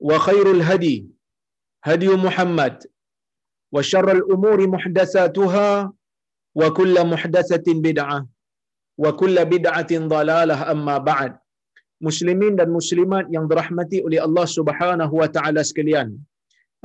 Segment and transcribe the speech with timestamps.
[0.00, 0.96] وخير الهدي
[1.88, 2.76] هدي محمد
[3.74, 5.70] وشر الأمور محدثاتها
[6.60, 8.18] وكل محدثة بدعة
[9.02, 11.32] وكل بدعة ضلالة أما بعد
[12.06, 16.08] Muslimin dan muslimat yang dirahmati oleh Allah Subhanahu wa taala sekalian.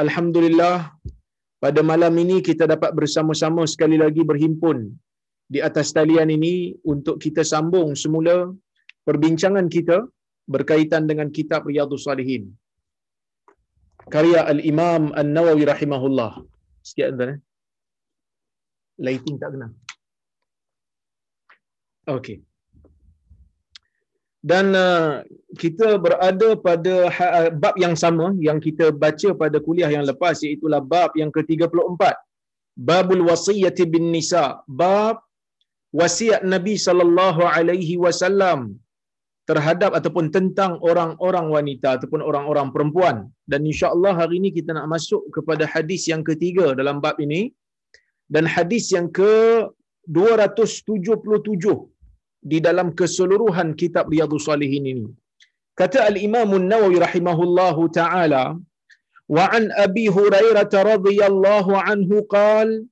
[0.04, 0.78] Alhamdulillah
[1.60, 4.78] pada malam ini kita dapat bersama-sama sekali lagi berhimpun
[5.52, 8.56] di atas talian ini untuk kita sambung semula
[9.04, 9.98] perbincangan kita
[10.54, 12.44] berkaitan dengan kitab Riyadhus Salihin
[14.15, 16.33] karya Al-Imam An-Nawawi rahimahullah.
[16.89, 17.39] Sikit tuan eh.
[19.07, 19.69] Lighting tak kena.
[22.17, 22.37] Okey.
[24.51, 25.27] Dan uh,
[25.63, 30.71] kita berada pada ha- bab yang sama yang kita baca pada kuliah yang lepas iaitu
[30.93, 32.03] bab yang ke-34.
[32.89, 34.45] Babul wasiyati bin nisa.
[34.81, 35.19] Bab
[36.01, 38.79] wasiat Nabi sallallahu alaihi wasallam
[39.51, 43.17] terhadap ataupun tentang orang-orang wanita ataupun orang-orang perempuan.
[43.51, 47.43] Dan insya-Allah hari ini kita nak masuk kepada hadis yang ketiga dalam bab ini.
[48.35, 49.35] Dan hadis yang ke
[50.19, 51.77] 277
[52.51, 55.07] di dalam keseluruhan kitab Riyadhus Salihin ini.
[55.81, 58.45] Kata al-Imam An-Nawawi rahimahullahu taala
[59.37, 62.83] wa an Abi Hurairah radhiyallahu anhu qala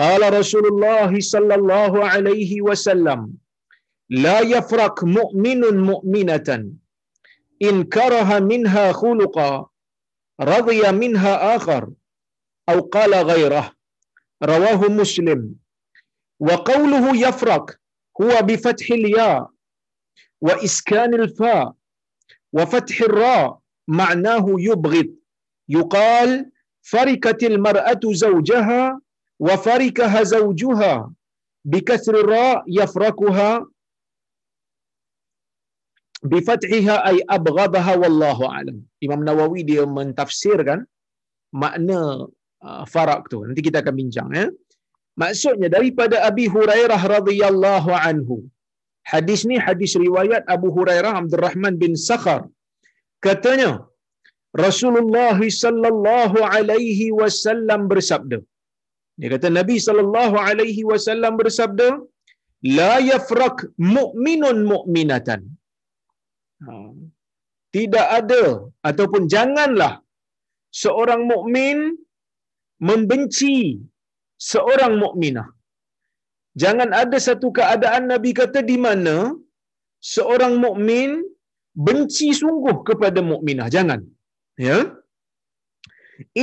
[0.00, 3.20] qala Rasulullah sallallahu alaihi wasallam
[4.12, 6.48] لا يفرق مؤمن مؤمنة.
[7.62, 9.66] إن كره منها خلقا
[10.40, 11.90] رضي منها آخر
[12.68, 13.72] أو قال غيره.
[14.42, 15.54] رواه مسلم.
[16.40, 17.76] وقوله يفرق
[18.22, 19.50] هو بفتح الياء
[20.40, 21.72] وإسكان الفاء
[22.52, 23.58] وفتح الراء
[23.88, 25.08] معناه يبغض.
[25.68, 26.50] يقال
[26.82, 29.00] فركت المرأة زوجها
[29.40, 31.12] وفركها زوجها.
[31.64, 33.66] بكسر الراء يفركها
[36.30, 38.76] bifathiha ay abghadaha wallahu alam.
[39.06, 40.80] Imam Nawawi dia mentafsirkan
[41.62, 42.00] makna
[42.66, 43.38] uh, farak tu.
[43.46, 44.46] Nanti kita akan bincang ya.
[45.22, 48.36] Maksudnya daripada Abi Hurairah radhiyallahu anhu.
[49.12, 52.42] Hadis ni hadis riwayat Abu Hurairah Abdul Rahman bin Sakhar.
[53.26, 53.70] Katanya
[54.66, 58.38] Rasulullah sallallahu alaihi wasallam bersabda.
[59.20, 61.88] Dia kata Nabi sallallahu alaihi wasallam bersabda,
[62.80, 63.58] la yafrak
[63.96, 65.40] mu'minun mu'minatan.
[66.66, 66.74] Ha.
[67.76, 68.44] Tidak ada
[68.88, 69.94] ataupun janganlah
[70.80, 71.78] seorang mukmin
[72.88, 73.56] membenci
[74.50, 75.48] seorang mukminah.
[76.62, 79.16] Jangan ada satu keadaan Nabi kata di mana
[80.12, 81.10] seorang mukmin
[81.86, 83.68] benci sungguh kepada mukminah.
[83.76, 84.00] Jangan.
[84.66, 84.78] Ya.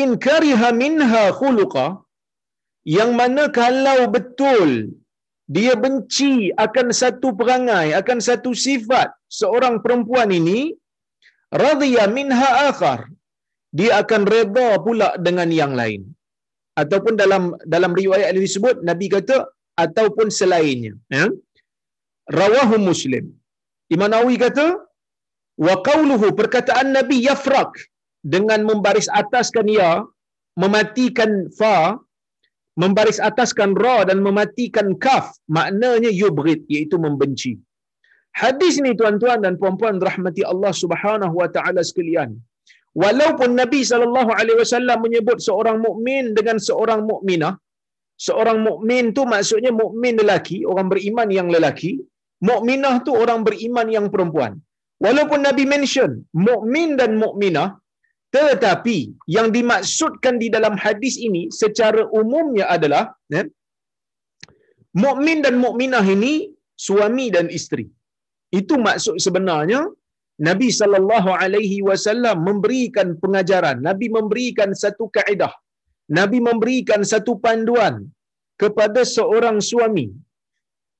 [0.01, 1.87] In kariha minha khuluqa
[2.97, 4.69] yang mana kalau betul
[5.55, 6.33] dia benci
[6.65, 9.09] akan satu perangai, akan satu sifat
[9.39, 10.59] seorang perempuan ini,
[11.63, 12.99] radhiya minha akhar.
[13.79, 16.01] Dia akan reda pula dengan yang lain.
[16.81, 17.43] Ataupun dalam
[17.73, 19.37] dalam riwayat ini disebut Nabi kata
[19.85, 21.25] ataupun selainnya, ya.
[22.39, 23.25] Rawahu Muslim.
[23.93, 24.67] Imam Nawawi kata
[25.65, 27.73] wa qauluhu perkataan Nabi yafrak
[28.33, 29.91] dengan membaris ataskan ya
[30.61, 31.97] mematikan fa
[32.81, 35.25] membaris ataskan ra dan mematikan kaf
[35.57, 37.53] maknanya yubghid iaitu membenci
[38.41, 42.31] hadis ni tuan-tuan dan puan-puan rahmati Allah Subhanahu wa taala sekalian
[43.01, 47.53] Walaupun Nabi sallallahu alaihi wasallam menyebut seorang mukmin dengan seorang mukminah,
[48.27, 51.91] seorang mukmin tu maksudnya mukmin lelaki, orang beriman yang lelaki,
[52.49, 54.53] mukminah tu orang beriman yang perempuan.
[55.05, 56.11] Walaupun Nabi mention
[56.47, 57.78] mukmin dan mukminah,
[58.35, 58.97] tetapi
[59.35, 63.03] yang dimaksudkan di dalam hadis ini secara umumnya adalah
[63.35, 63.43] ya,
[65.03, 66.33] mukmin dan mukminah ini
[66.87, 67.85] suami dan isteri.
[68.59, 69.81] Itu maksud sebenarnya
[70.47, 75.53] Nabi sallallahu alaihi wasallam memberikan pengajaran, Nabi memberikan satu kaedah.
[76.17, 77.95] Nabi memberikan satu panduan
[78.61, 80.07] kepada seorang suami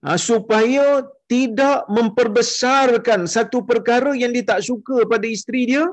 [0.05, 0.85] ha, supaya
[1.33, 5.85] tidak memperbesarkan satu perkara yang dia tak suka pada isteri dia,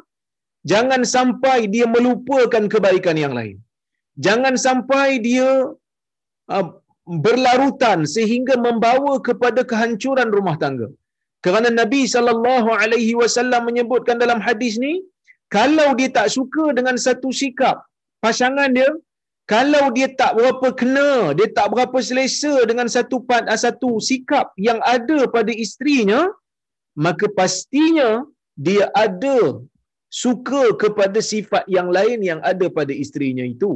[0.72, 3.56] jangan sampai dia melupakan kebaikan yang lain.
[4.26, 5.48] Jangan sampai dia
[6.54, 6.68] uh,
[7.26, 10.88] berlarutan sehingga membawa kepada kehancuran rumah tangga.
[11.46, 14.94] Kerana Nabi sallallahu alaihi wasallam menyebutkan dalam hadis ni,
[15.56, 17.76] kalau dia tak suka dengan satu sikap
[18.24, 18.88] pasangan dia,
[19.52, 23.18] kalau dia tak berapa kena, dia tak berapa selesa dengan satu
[23.64, 26.20] satu sikap yang ada pada isterinya,
[27.06, 28.10] maka pastinya
[28.66, 29.38] dia ada
[30.22, 33.72] suka kepada sifat yang lain yang ada pada isterinya itu.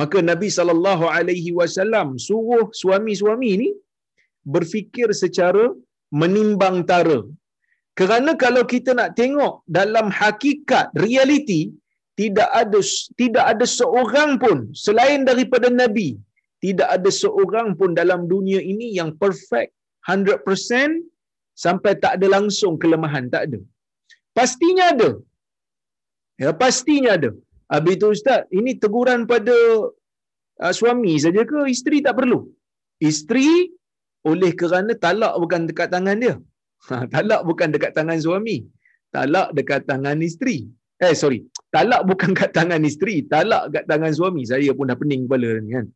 [0.00, 3.70] Maka Nabi sallallahu alaihi wasallam suruh suami-suami ni
[4.54, 5.64] berfikir secara
[6.20, 7.20] menimbang tara.
[7.98, 11.62] Kerana kalau kita nak tengok dalam hakikat realiti
[12.20, 12.80] tidak ada
[13.20, 16.08] tidak ada seorang pun selain daripada nabi
[16.64, 19.72] tidak ada seorang pun dalam dunia ini yang perfect
[20.08, 21.00] 100%
[21.64, 23.60] sampai tak ada langsung kelemahan tak ada.
[24.36, 25.10] Pastinya ada.
[26.42, 27.30] Ya pastinya ada.
[27.72, 29.56] Habis itu ustaz, ini teguran pada
[30.64, 32.38] uh, suami saja ke isteri tak perlu?
[33.10, 33.50] Isteri
[34.30, 36.34] oleh kerana talak bukan dekat tangan dia.
[36.88, 38.56] Ha, talak bukan dekat tangan suami.
[39.14, 40.58] Talak dekat tangan isteri.
[41.00, 41.38] Eh sorry,
[41.74, 44.42] talak bukan kat tangan isteri, talak kat tangan suami.
[44.50, 45.86] Saya pun dah pening kepala ni kan.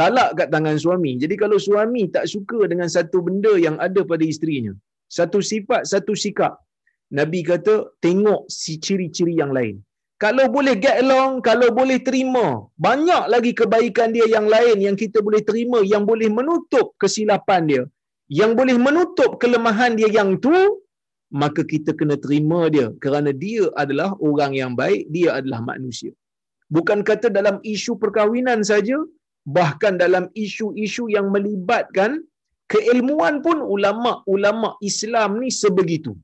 [0.00, 1.12] Talak kat tangan suami.
[1.22, 4.72] Jadi kalau suami tak suka dengan satu benda yang ada pada isterinya,
[5.18, 6.52] satu sifat, satu sikap,
[7.18, 7.74] Nabi kata
[8.04, 9.76] tengok si ciri-ciri yang lain.
[10.22, 12.46] Kalau boleh get along, kalau boleh terima,
[12.86, 17.82] banyak lagi kebaikan dia yang lain yang kita boleh terima, yang boleh menutup kesilapan dia,
[18.40, 20.54] yang boleh menutup kelemahan dia yang tu,
[21.42, 26.12] maka kita kena terima dia kerana dia adalah orang yang baik, dia adalah manusia.
[26.76, 28.96] Bukan kata dalam isu perkahwinan saja,
[29.56, 32.22] bahkan dalam isu-isu yang melibatkan
[32.72, 36.14] keilmuan pun ulama-ulama Islam ni sebegitu.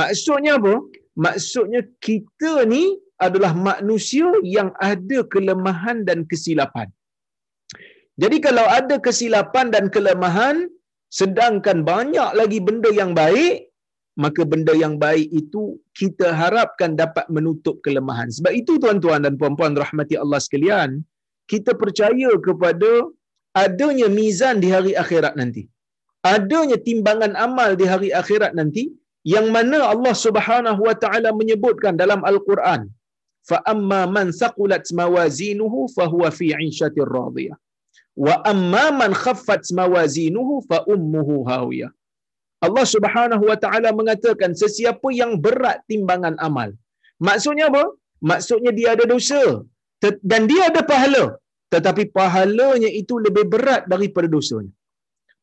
[0.00, 0.74] Maksudnya apa?
[1.24, 6.90] Maksudnya kita ni adalah manusia yang ada kelemahan dan kesilapan.
[8.22, 10.56] Jadi kalau ada kesilapan dan kelemahan,
[11.18, 13.70] sedangkan banyak lagi benda yang baik,
[14.22, 18.30] maka benda yang baik itu kita harapkan dapat menutup kelemahan.
[18.30, 21.02] Sebab itu tuan-tuan dan puan-puan rahmati Allah sekalian,
[21.50, 23.10] kita percaya kepada
[23.54, 25.66] adanya mizan di hari akhirat nanti.
[26.26, 28.90] Adanya timbangan amal di hari akhirat nanti
[29.32, 32.82] yang mana Allah Subhanahu wa taala menyebutkan dalam Al-Quran,
[33.50, 37.56] fa amma man saqulat mawazinuhu fa huwa fi 'ishatir radiyah.
[38.26, 41.90] Wa amma man khaffat mawazinuhu fa ummuhu hawiyah.
[42.66, 46.70] Allah Subhanahu Wa Taala mengatakan sesiapa yang berat timbangan amal.
[47.28, 47.84] Maksudnya apa?
[48.30, 49.42] Maksudnya dia ada dosa
[50.30, 51.24] dan dia ada pahala.
[51.74, 54.72] Tetapi pahalanya itu lebih berat daripada dosanya.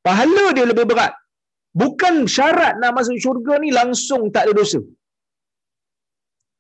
[0.08, 1.14] Pahala dia lebih berat.
[1.72, 4.80] Bukan syarat nak masuk syurga ni langsung tak ada dosa.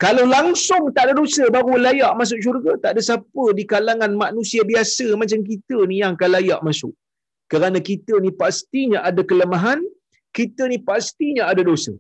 [0.03, 4.61] Kalau langsung tak ada dosa baru layak masuk syurga, tak ada siapa di kalangan manusia
[4.71, 6.93] biasa macam kita ni yang akan layak masuk.
[7.51, 9.79] Kerana kita ni pastinya ada kelemahan,
[10.37, 11.93] kita ni pastinya ada dosa.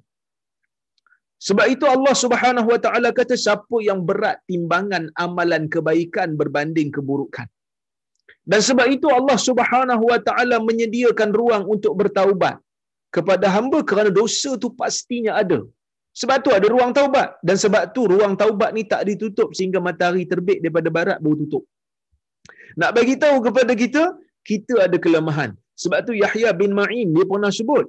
[1.47, 7.47] Sebab itu Allah Subhanahu Wa Taala kata siapa yang berat timbangan amalan kebaikan berbanding keburukan.
[8.51, 12.57] Dan sebab itu Allah Subhanahu Wa Taala menyediakan ruang untuk bertaubat
[13.15, 15.59] kepada hamba kerana dosa tu pastinya ada.
[16.19, 20.23] Sebab tu ada ruang taubat dan sebab tu ruang taubat ni tak ditutup sehingga matahari
[20.31, 21.63] terbit daripada barat baru tutup.
[22.81, 24.03] Nak bagi tahu kepada kita
[24.51, 25.51] kita ada kelemahan.
[25.81, 27.85] Sebab tu Yahya bin Ma'in dia pernah sebut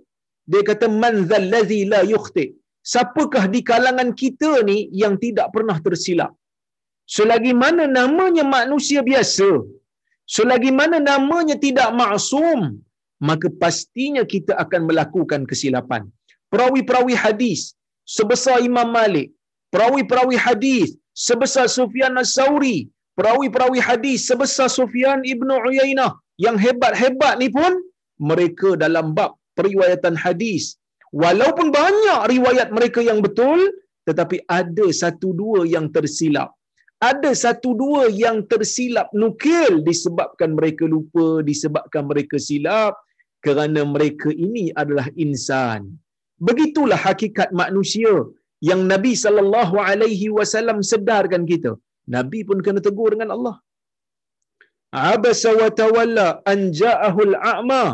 [0.51, 2.47] dia kata man zallazi la yukhti
[2.93, 6.33] siapakah di kalangan kita ni yang tidak pernah tersilap
[7.17, 9.51] selagi mana namanya manusia biasa
[10.35, 12.61] selagi mana namanya tidak maksum
[13.29, 16.03] maka pastinya kita akan melakukan kesilapan.
[16.53, 17.61] Perawi-perawi hadis
[18.17, 19.31] sebesar Imam Malik.
[19.73, 22.91] Perawi-perawi hadis sebesar Sufyan As-Sauri.
[23.19, 26.13] Perawi-perawi hadis sebesar Sufyan Ibnu Uyainah.
[26.45, 27.73] Yang hebat-hebat ni pun
[28.31, 30.77] mereka dalam bab periwayatan hadis.
[31.15, 33.61] Walaupun banyak riwayat mereka yang betul
[34.09, 36.51] tetapi ada satu dua yang tersilap.
[37.03, 42.95] Ada satu dua yang tersilap nukil disebabkan mereka lupa disebabkan mereka silap
[43.47, 45.83] kerana mereka ini adalah insan.
[46.49, 48.15] Begitulah hakikat manusia
[48.69, 51.73] yang Nabi sallallahu alaihi wasallam sedarkan kita.
[52.15, 53.57] Nabi pun kena tegur dengan Allah.
[55.11, 57.85] Abasa wa tawalla an ja'ahul a'ma.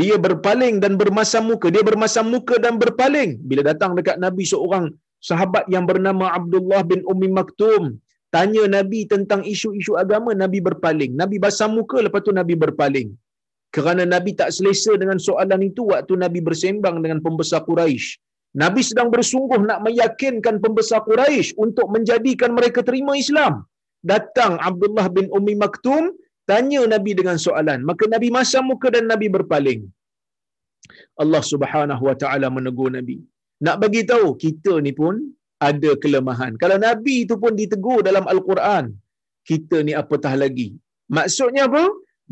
[0.00, 1.68] Dia berpaling dan bermasam muka.
[1.74, 3.30] Dia bermasam muka dan berpaling.
[3.50, 4.84] Bila datang dekat nabi seorang
[5.28, 7.82] sahabat yang bernama Abdullah bin Ummi Maktum
[8.34, 11.12] tanya nabi tentang isu-isu agama nabi berpaling.
[11.22, 13.10] Nabi basam muka lepas tu nabi berpaling
[13.76, 18.06] kerana nabi tak selesa dengan soalan itu waktu nabi bersembang dengan pembesar Quraisy
[18.62, 23.54] nabi sedang bersungguh nak meyakinkan pembesar Quraisy untuk menjadikan mereka terima Islam.
[24.12, 26.04] Datang Abdullah bin Ummi Maktum
[26.50, 27.80] tanya Nabi dengan soalan.
[27.88, 29.80] Maka Nabi masam muka dan Nabi berpaling.
[31.22, 33.18] Allah Subhanahu wa taala menegur Nabi.
[33.66, 35.14] Nak bagi tahu kita ni pun
[35.68, 36.52] ada kelemahan.
[36.62, 38.84] Kalau Nabi itu pun ditegur dalam al-Quran
[39.50, 40.68] kita ni apatah lagi.
[41.16, 41.84] Maksudnya apa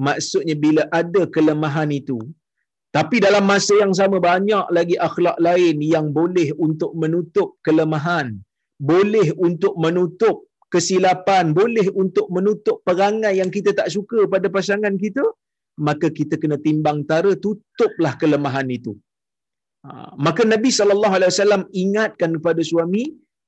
[0.06, 2.18] maksudnya bila ada kelemahan itu
[2.96, 8.28] tapi dalam masa yang sama banyak lagi akhlak lain yang boleh untuk menutup kelemahan
[8.90, 10.36] boleh untuk menutup
[10.74, 15.24] kesilapan boleh untuk menutup perangai yang kita tak suka pada pasangan kita
[15.86, 18.92] maka kita kena timbang tara tutuplah kelemahan itu.
[19.86, 19.90] Ha,
[20.26, 23.04] maka Nabi sallallahu alaihi wasallam ingatkan kepada suami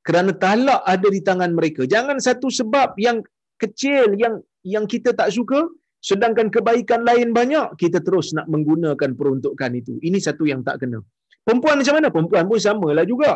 [0.06, 1.82] kerana talak ada di tangan mereka.
[1.94, 3.18] Jangan satu sebab yang
[3.62, 4.34] kecil yang
[4.74, 5.60] yang kita tak suka
[6.08, 9.94] sedangkan kebaikan lain banyak kita terus nak menggunakan peruntukan itu.
[10.08, 10.98] Ini satu yang tak kena.
[11.46, 12.08] Perempuan macam mana?
[12.14, 13.32] Perempuan pun samalah juga.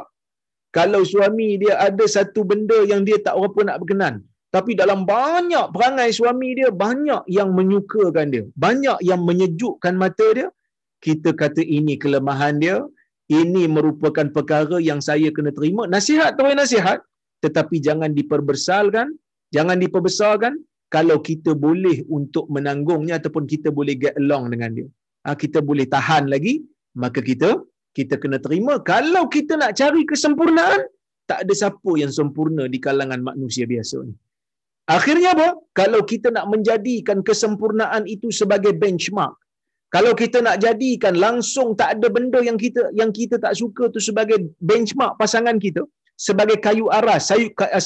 [0.77, 4.15] Kalau suami dia ada satu benda yang dia tak berapa nak berkenan
[4.55, 10.49] tapi dalam banyak perangai suami dia banyak yang menyukakan dia banyak yang menyejukkan mata dia
[11.07, 12.77] kita kata ini kelemahan dia
[13.39, 15.83] ini merupakan perkara yang saya kena terima.
[15.95, 16.99] Nasihat tu nasihat
[17.45, 19.09] tetapi jangan diperbesarkan
[19.57, 20.55] jangan diperbesarkan
[20.95, 24.89] kalau kita boleh untuk menanggungnya ataupun kita boleh get along dengan dia.
[25.25, 26.55] Ha, kita boleh tahan lagi
[27.03, 27.51] maka kita
[27.99, 28.75] kita kena terima.
[28.93, 30.81] Kalau kita nak cari kesempurnaan
[31.31, 34.15] tak ada siapa yang sempurna di kalangan manusia biasa ni.
[34.97, 35.49] Akhirnya apa?
[35.81, 39.35] Kalau kita nak menjadikan kesempurnaan itu sebagai benchmark.
[39.95, 44.01] Kalau kita nak jadikan langsung tak ada benda yang kita yang kita tak suka tu
[44.09, 44.39] sebagai
[44.71, 45.83] benchmark pasangan kita
[46.27, 47.31] sebagai kayu aras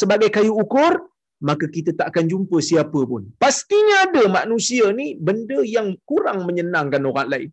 [0.00, 0.92] sebagai kayu ukur
[1.38, 3.22] maka kita tak akan jumpa siapa pun.
[3.38, 7.50] Pastinya ada manusia ni benda yang kurang menyenangkan orang lain.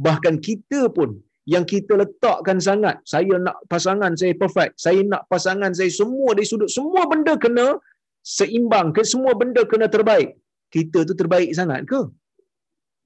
[0.00, 2.96] Bahkan kita pun yang kita letakkan sangat.
[3.12, 4.72] Saya nak pasangan saya perfect.
[4.80, 6.70] Saya nak pasangan saya semua dari sudut.
[6.72, 7.76] Semua benda kena
[8.24, 9.04] seimbang ke?
[9.12, 10.34] Semua benda kena terbaik?
[10.74, 12.00] Kita tu terbaik sangat ke?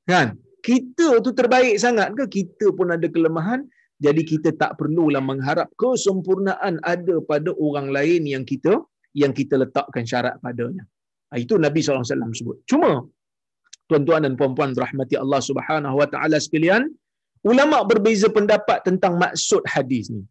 [0.09, 0.39] Kan?
[0.65, 2.25] Kita tu terbaik sangat ke?
[2.37, 3.67] Kita pun ada kelemahan.
[4.01, 8.81] Jadi kita tak perlulah mengharap kesempurnaan ada pada orang lain yang kita
[9.23, 10.85] yang kita letakkan syarat padanya
[11.31, 12.93] ha, itu Nabi SAW sebut cuma
[13.91, 16.85] tuan-tuan dan puan-puan rahmati Allah Subhanahu wa taala sekalian
[17.51, 20.23] ulama berbeza pendapat tentang maksud hadis ni.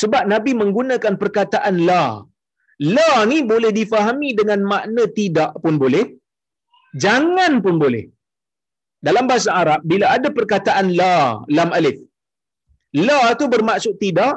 [0.00, 2.04] Sebab Nabi menggunakan perkataan la.
[2.96, 6.04] La ni boleh difahami dengan makna tidak pun boleh.
[7.04, 8.04] Jangan pun boleh.
[9.06, 11.16] Dalam bahasa Arab, bila ada perkataan la,
[11.56, 11.98] lam alif.
[13.08, 14.34] La tu bermaksud tidak.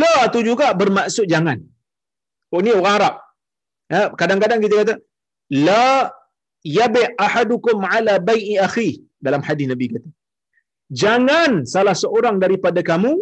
[0.00, 1.58] La tu juga bermaksud jangan.
[2.54, 3.14] Oh ni orang Arab.
[3.94, 4.94] Ya, kadang-kadang kita kata,
[5.66, 6.12] La
[6.78, 8.90] yabi ahadukum ala bai'i akhi.
[9.26, 10.08] Dalam hadis Nabi kata
[10.92, 13.12] jangan salah seorang daripada kamu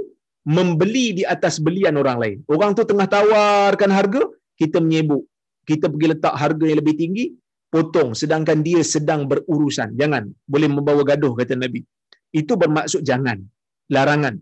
[0.47, 2.38] membeli di atas belian orang lain.
[2.47, 4.23] Orang tu tengah tawarkan harga,
[4.54, 5.23] kita menyebut.
[5.66, 7.25] Kita pergi letak harga yang lebih tinggi,
[7.66, 9.99] potong sedangkan dia sedang berurusan.
[9.99, 11.83] Jangan, boleh membawa gaduh kata Nabi.
[12.30, 13.42] Itu bermaksud jangan,
[13.90, 14.38] larangan.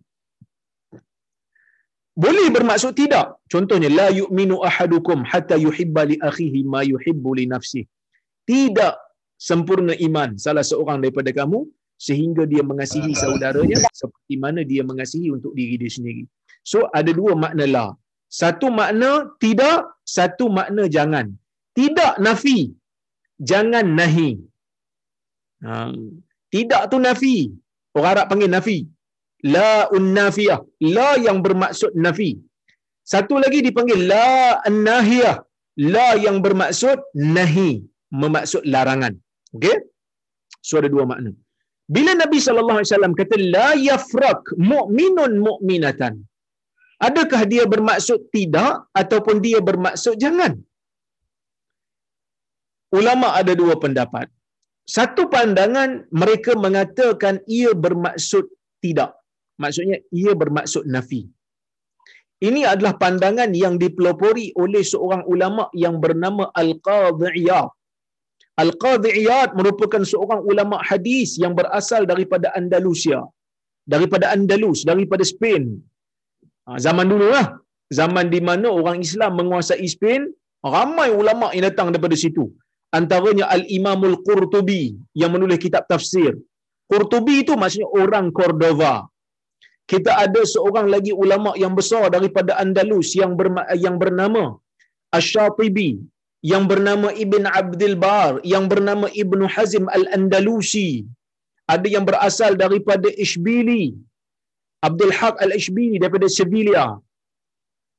[2.15, 3.27] Boleh bermaksud tidak.
[3.51, 7.91] Contohnya la yu'minu ahadukum hatta yuhibba li akhihi ma yuhibbu li nafsihi.
[8.51, 8.95] Tidak
[9.49, 11.67] sempurna iman salah seorang daripada kamu
[12.07, 16.23] sehingga dia mengasihi saudaranya seperti mana dia mengasihi untuk diri dia sendiri.
[16.63, 17.87] So ada dua makna la.
[18.41, 19.11] Satu makna
[19.43, 19.79] tidak,
[20.17, 21.27] satu makna jangan.
[21.79, 22.71] Tidak nafi,
[23.51, 24.31] jangan nahi.
[25.67, 25.91] Ha.
[26.55, 27.37] Tidak tu nafi.
[27.95, 28.79] Orang Arab panggil nafi.
[29.57, 30.61] La unnafiyah.
[30.97, 32.31] La yang bermaksud nafi.
[33.13, 35.37] Satu lagi dipanggil la annahiyah.
[35.95, 36.99] La yang bermaksud
[37.37, 37.71] nahi.
[38.23, 39.15] Memaksud larangan.
[39.57, 39.77] Okey?
[40.67, 41.33] So ada dua makna.
[41.95, 46.15] Bila Nabi sallallahu alaihi wasallam kata la yafrak mu'minun mu'minatan.
[47.09, 50.53] Adakah dia bermaksud tidak ataupun dia bermaksud jangan?
[52.99, 54.27] Ulama ada dua pendapat.
[54.97, 58.45] Satu pandangan mereka mengatakan ia bermaksud
[58.85, 59.11] tidak.
[59.63, 61.23] Maksudnya ia bermaksud nafi.
[62.49, 67.69] Ini adalah pandangan yang dipelopori oleh seorang ulama yang bernama Al-Qadhi Iyad.
[68.63, 73.21] Al-Qadhi Iyad merupakan seorang ulama hadis yang berasal daripada Andalusia.
[73.95, 75.63] Daripada Andalus, daripada Spain.
[76.67, 77.47] Ha, zaman dulu lah.
[77.99, 80.23] Zaman di mana orang Islam menguasai Spain,
[80.75, 82.45] ramai ulama yang datang daripada situ.
[82.99, 84.83] Antaranya Al-Imamul Qurtubi
[85.21, 86.33] yang menulis kitab tafsir.
[86.91, 88.95] Qurtubi itu maksudnya orang Cordova.
[89.93, 94.43] Kita ada seorang lagi ulama yang besar daripada Andalus yang berma- yang bernama
[95.17, 95.91] Asy-Syatibi,
[96.53, 100.91] yang bernama Ibn Abdul Bar, yang bernama Ibn Hazim Al-Andalusi.
[101.75, 103.85] Ada yang berasal daripada Ishbili.
[104.89, 106.87] Abdul Haq Al-Ishbili daripada Sevilla.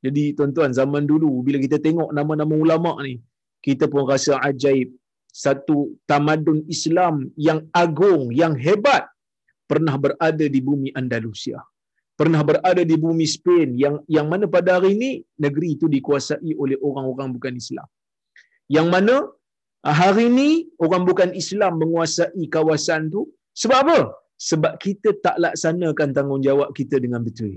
[0.06, 3.16] Jadi tuan-tuan zaman dulu bila kita tengok nama-nama ulama ni,
[3.66, 4.90] kita pun rasa ajaib.
[5.46, 5.78] Satu
[6.10, 7.16] tamadun Islam
[7.48, 9.04] yang agung, yang hebat
[9.72, 11.60] pernah berada di bumi Andalusia.
[12.20, 15.10] Pernah berada di bumi Spain yang yang mana pada hari ini
[15.46, 17.88] negeri itu dikuasai oleh orang-orang bukan Islam.
[18.76, 19.16] Yang mana
[19.88, 20.50] ah, hari ini
[20.86, 23.22] orang bukan Islam menguasai kawasan tu
[23.62, 24.00] sebab apa?
[24.50, 27.54] Sebab kita tak laksanakan tanggungjawab kita dengan betul.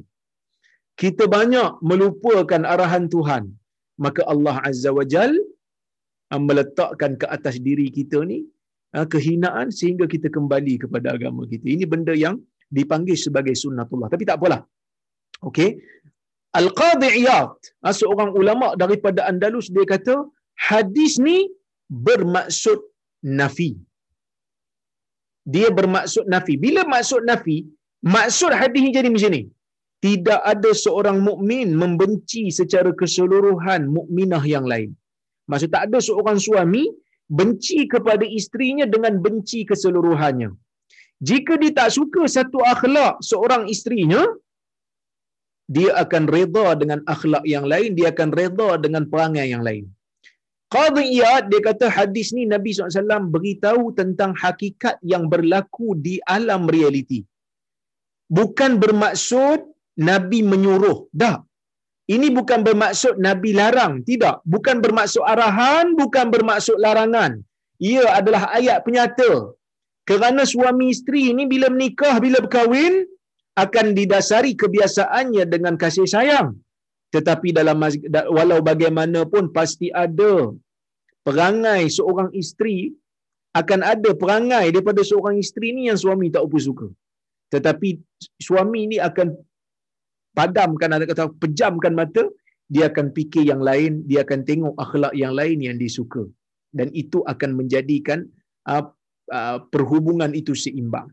[1.03, 3.45] Kita banyak melupakan arahan Tuhan.
[4.05, 5.33] Maka Allah Azza wa Jal
[6.35, 8.41] ah, meletakkan ke atas diri kita ni
[8.97, 11.67] ah, kehinaan sehingga kita kembali kepada agama kita.
[11.77, 12.43] Ini benda yang
[12.77, 14.09] dipanggil sebagai sunnatullah.
[14.13, 14.61] Tapi tak apalah.
[15.49, 15.71] Okey.
[16.61, 17.53] Al-Qadhi Iyad,
[17.87, 20.15] ah, seorang ulama daripada Andalus dia kata
[20.69, 21.37] hadis ni
[22.07, 22.81] bermaksud
[23.41, 23.71] nafi.
[25.55, 26.55] Dia bermaksud nafi.
[26.65, 27.59] Bila maksud nafi,
[28.17, 29.43] maksud hadis ni jadi macam ni.
[30.07, 34.91] Tidak ada seorang mukmin membenci secara keseluruhan mukminah yang lain.
[35.51, 36.85] Maksud tak ada seorang suami
[37.39, 40.51] benci kepada isterinya dengan benci keseluruhannya.
[41.19, 44.23] Jika dia tak suka satu akhlak seorang isterinya,
[45.69, 49.85] dia akan reda dengan akhlak yang lain, dia akan reda dengan perangai yang lain.
[50.75, 56.69] Qadhi Iyad, dia kata hadis ni Nabi SAW beritahu tentang hakikat yang berlaku di alam
[56.69, 57.21] realiti.
[58.29, 59.65] Bukan bermaksud
[59.97, 61.09] Nabi menyuruh.
[61.09, 61.41] Dah.
[62.15, 64.05] Ini bukan bermaksud Nabi larang.
[64.05, 64.45] Tidak.
[64.45, 67.41] Bukan bermaksud arahan, bukan bermaksud larangan.
[67.81, 69.57] Ia adalah ayat penyata.
[70.09, 72.95] Kerana suami isteri ini bila menikah, bila berkahwin,
[73.65, 76.49] akan didasari kebiasaannya dengan kasih sayang.
[77.15, 77.79] Tetapi dalam
[78.37, 80.33] walau bagaimanapun pasti ada
[81.27, 82.79] perangai seorang isteri
[83.61, 86.87] akan ada perangai daripada seorang isteri ni yang suami tak apa suka.
[87.55, 87.89] Tetapi
[88.47, 89.29] suami ni akan
[90.39, 92.25] padamkan ada kata pejamkan mata,
[92.75, 96.23] dia akan fikir yang lain, dia akan tengok akhlak yang lain yang dia suka.
[96.79, 98.29] Dan itu akan menjadikan
[98.69, 98.85] uh,
[99.39, 101.09] uh, perhubungan itu seimbang.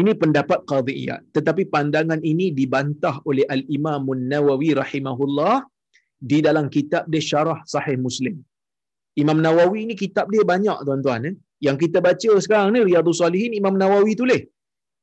[0.00, 1.22] Ini pendapat Qadhi Iyad.
[1.36, 5.64] Tetapi pandangan ini dibantah oleh Al-Imam Nawawi rahimahullah
[6.30, 8.36] di dalam kitab dia Syarah Sahih Muslim.
[9.22, 11.22] Imam Nawawi ni kitab dia banyak tuan-tuan.
[11.30, 11.34] Eh?
[11.66, 14.42] Yang kita baca sekarang ni Riyadhus Salihin Imam Nawawi tulis.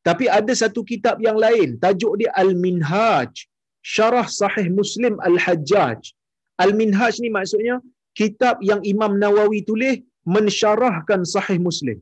[0.07, 3.31] Tapi ada satu kitab yang lain, tajuk dia Al-Minhaj,
[3.81, 5.99] Syarah Sahih Muslim Al-Hajjaj.
[6.61, 7.75] Al-Minhaj ni maksudnya
[8.19, 9.97] kitab yang Imam Nawawi tulis
[10.35, 11.97] mensyarahkan Sahih Muslim.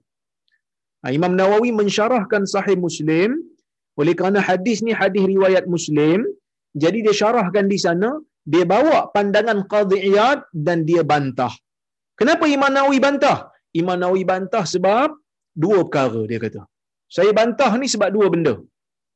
[1.03, 3.29] Ha, Imam Nawawi mensyarahkan Sahih Muslim
[4.01, 6.19] oleh kerana hadis ni hadis riwayat Muslim,
[6.83, 8.09] jadi dia syarahkan di sana,
[8.53, 11.53] dia bawa pandangan Qadhi Iyad dan dia bantah.
[12.19, 13.37] Kenapa Imam Nawawi bantah?
[13.81, 15.09] Imam Nawawi bantah sebab
[15.63, 16.61] dua perkara dia kata.
[17.15, 18.55] Saya bantah ni sebab dua benda.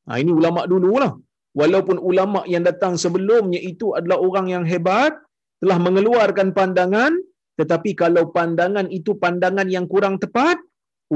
[0.07, 1.13] Ha, ini ulama dulu lah.
[1.59, 5.13] Walaupun ulama yang datang sebelumnya itu adalah orang yang hebat,
[5.61, 7.11] telah mengeluarkan pandangan,
[7.59, 10.57] tetapi kalau pandangan itu pandangan yang kurang tepat,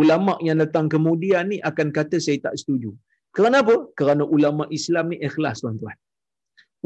[0.01, 2.91] ulama yang datang kemudian ni akan kata saya tak setuju.
[3.37, 3.75] Kenapa?
[3.97, 5.97] Kerana ulama Islam ni ikhlas tuan-tuan.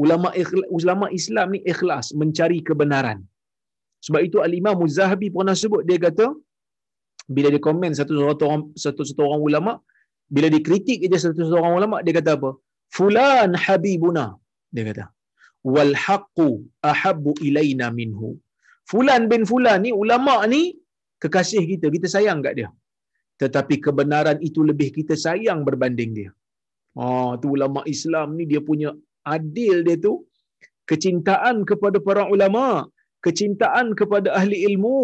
[0.02, 3.18] Ulama ikhlas, ulama Islam ni ikhlas mencari kebenaran.
[4.06, 6.26] Sebab itu Al-Imam Zahabi pernah sebut dia kata
[7.34, 9.72] bila dia komen satu satu orang satu satu orang ulama
[10.34, 12.50] bila dikritik dia satu satu orang ulama dia kata apa
[12.96, 14.26] fulan habibuna
[14.74, 15.04] dia kata
[15.74, 16.48] wal haqqu
[16.90, 18.28] ahabbu ilaina minhu
[18.90, 20.62] fulan bin fulan ni ulama ni
[21.22, 22.68] kekasih kita kita sayang kat dia
[23.42, 26.30] tetapi kebenaran itu lebih kita sayang berbanding dia
[27.04, 28.90] oh tu ulama Islam ni dia punya
[29.36, 30.14] adil dia tu
[30.90, 32.66] kecintaan kepada para ulama
[33.26, 35.00] kecintaan kepada ahli ilmu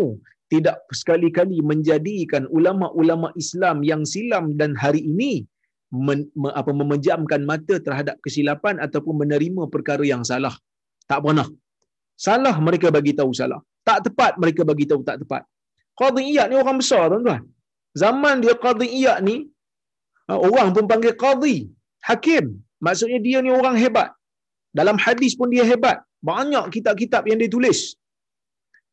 [0.53, 5.33] tidak sekali-kali menjadikan ulama-ulama Islam yang silam dan hari ini
[6.07, 10.53] men, me, apa memejamkan mata terhadap kesilapan ataupun menerima perkara yang salah.
[11.11, 11.49] Tak pernah.
[12.27, 13.61] Salah mereka bagi tahu salah.
[13.88, 15.42] Tak tepat mereka bagi tahu tak tepat.
[16.01, 17.42] Qadhi Iyad ni orang besar tuan-tuan.
[18.03, 19.37] Zaman dia Qadhi Iyad ni
[20.27, 21.57] ha, orang pun panggil qadhi,
[22.09, 22.45] hakim.
[22.87, 24.11] Maksudnya dia ni orang hebat.
[24.79, 25.99] Dalam hadis pun dia hebat.
[26.31, 27.81] Banyak kitab-kitab yang dia tulis.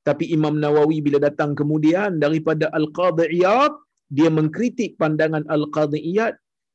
[0.08, 3.74] Tapi Imam Nawawi bila datang kemudian daripada Al-Qadiyat,
[4.18, 6.34] dia mengkritik pandangan Al-Qadiyat.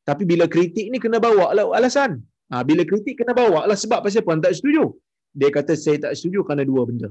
[0.09, 2.21] Tapi bila kritik ni kena bawa lah alasan.
[2.53, 4.85] Ha, bila kritik kena bawa lah sebab pasal puan tak setuju.
[5.41, 7.09] Dia kata saya tak setuju kerana dua benda.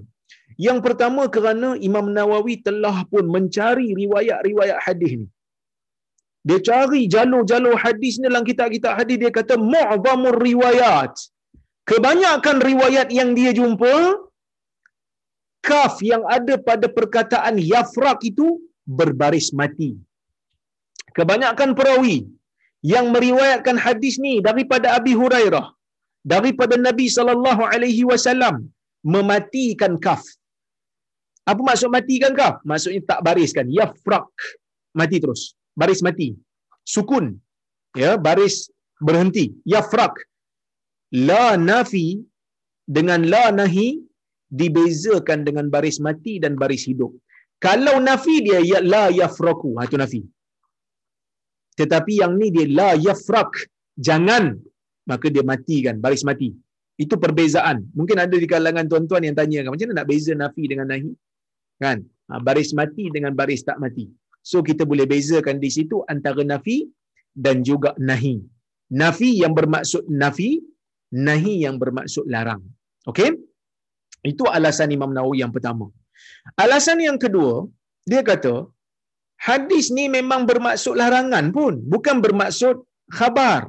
[0.65, 5.27] Yang pertama kerana Imam Nawawi telah pun mencari riwayat-riwayat hadis ni.
[6.47, 11.13] Dia cari jalur-jalur hadis ni dalam kitab-kitab hadis dia kata mu'zamur riwayat.
[11.91, 13.93] Kebanyakan riwayat yang dia jumpa
[15.69, 18.47] kaf yang ada pada perkataan yafrak itu
[18.99, 19.91] berbaris mati.
[21.17, 22.17] Kebanyakan perawi
[22.93, 25.65] yang meriwayatkan hadis ni daripada Abi Hurairah
[26.31, 28.55] daripada Nabi sallallahu alaihi wasallam
[29.15, 30.23] mematikan kaf.
[31.51, 32.55] Apa maksud matikan kaf?
[32.71, 33.67] Maksudnya tak bariskan.
[33.79, 34.27] Yafrak.
[34.99, 35.41] Mati terus.
[35.81, 36.27] Baris mati.
[36.93, 37.25] Sukun.
[38.01, 38.55] Ya, baris
[39.07, 39.45] berhenti.
[39.73, 40.15] Yafrak.
[41.29, 42.07] La nafi
[42.95, 43.87] dengan la nahi
[44.61, 47.11] dibezakan dengan baris mati dan baris hidup.
[47.65, 50.21] Kalau nafi dia ya la yafraku, ha, itu nafi.
[51.79, 53.51] Tetapi yang ni dia la yafrak,
[54.07, 54.43] jangan
[55.09, 56.49] maka dia matikan baris mati.
[57.03, 57.77] Itu perbezaan.
[57.97, 61.11] Mungkin ada di kalangan tuan-tuan yang tanya macam mana nak beza nafi dengan nahi?
[61.83, 61.97] Kan?
[62.29, 64.05] Ha, baris mati dengan baris tak mati.
[64.49, 66.77] So kita boleh bezakan di situ antara nafi
[67.45, 68.35] dan juga nahi.
[69.01, 70.51] Nafi yang bermaksud nafi,
[71.27, 72.61] nahi yang bermaksud larang.
[73.09, 73.29] Okey?
[74.31, 75.87] Itu alasan Imam Nawawi yang pertama.
[76.63, 77.67] Alasan yang kedua,
[78.11, 78.55] dia kata
[79.47, 82.75] hadis ni memang bermaksud larangan pun, bukan bermaksud
[83.17, 83.61] khabar.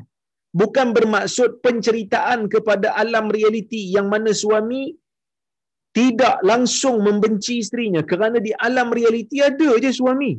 [0.60, 4.82] Bukan bermaksud penceritaan kepada alam realiti yang mana suami
[5.98, 10.32] tidak langsung membenci isterinya kerana di alam realiti ada je suami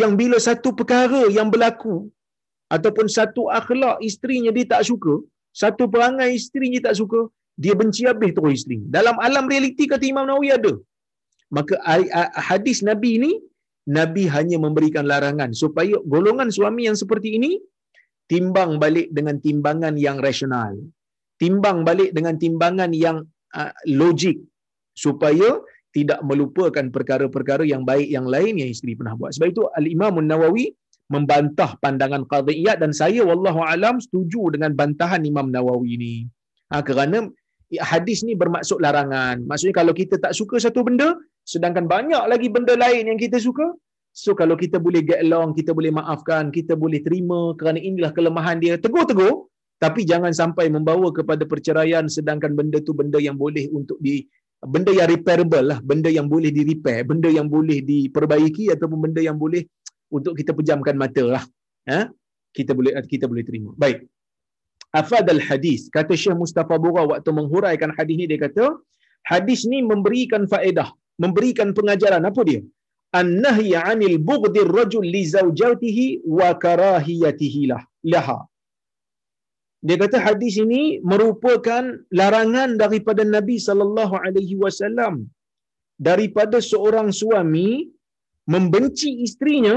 [0.00, 1.96] yang bila satu perkara yang berlaku
[2.76, 5.14] ataupun satu akhlak isterinya dia tak suka,
[5.62, 7.20] satu perangai isterinya tak suka,
[7.62, 8.78] dia benci habis terus isteri.
[8.96, 10.72] Dalam alam realiti kata Imam Nawawi ada.
[11.56, 11.74] Maka
[12.48, 13.32] hadis Nabi ni
[13.98, 17.52] Nabi hanya memberikan larangan supaya golongan suami yang seperti ini
[18.28, 20.76] timbang balik dengan timbangan yang rasional.
[21.40, 23.24] Timbang balik dengan timbangan yang
[23.56, 24.38] uh, logik
[24.94, 25.62] supaya
[25.96, 29.32] tidak melupakan perkara-perkara yang baik yang lain yang isteri pernah buat.
[29.34, 30.70] Sebab itu Al-Imam Nawawi
[31.08, 36.14] membantah pandangan qadhiyat dan saya wallahu alam setuju dengan bantahan Imam Nawawi ini.
[36.68, 37.32] Ha, kerana
[37.80, 39.40] hadis ni bermaksud larangan.
[39.48, 41.16] Maksudnya kalau kita tak suka satu benda,
[41.48, 43.72] sedangkan banyak lagi benda lain yang kita suka,
[44.22, 48.58] so kalau kita boleh get along, kita boleh maafkan, kita boleh terima kerana inilah kelemahan
[48.64, 49.46] dia, tegur-tegur,
[49.84, 54.26] tapi jangan sampai membawa kepada perceraian sedangkan benda tu benda yang boleh untuk di
[54.74, 59.22] benda yang repairable lah, benda yang boleh di repair, benda yang boleh diperbaiki ataupun benda
[59.22, 59.62] yang boleh
[60.10, 61.44] untuk kita pejamkan mata lah.
[61.86, 62.10] Ha?
[62.50, 63.70] Kita boleh kita boleh terima.
[63.78, 64.02] Baik
[64.92, 68.64] afadal hadis kata Syekh Mustafa Bura waktu menghuraikan hadis ni dia kata
[69.28, 70.88] hadis ni memberikan faedah
[71.20, 72.60] memberikan pengajaran apa dia
[73.20, 76.06] an-nahy 'anil bughdir rajul li zawjatihi
[76.38, 78.38] wa karahiyatihi lah laha
[79.86, 81.84] dia kata hadis ini merupakan
[82.20, 85.14] larangan daripada Nabi sallallahu alaihi wasallam
[86.08, 87.68] daripada seorang suami
[88.54, 89.76] membenci isterinya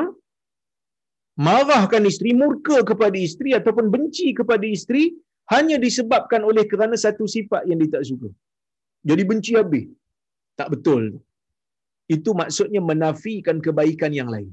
[1.48, 5.04] marahkan isteri, murka kepada isteri ataupun benci kepada isteri
[5.54, 8.30] hanya disebabkan oleh kerana satu sifat yang dia tak suka.
[9.10, 9.86] Jadi benci habis.
[10.60, 11.04] Tak betul.
[12.16, 14.52] Itu maksudnya menafikan kebaikan yang lain.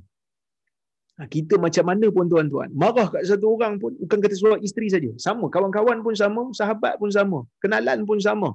[1.19, 4.89] Ha, kita macam mana pun tuan-tuan, marah kat satu orang pun, bukan kata suara isteri
[4.95, 5.11] saja.
[5.25, 8.51] Sama, kawan-kawan pun sama, sahabat pun sama, kenalan pun sama,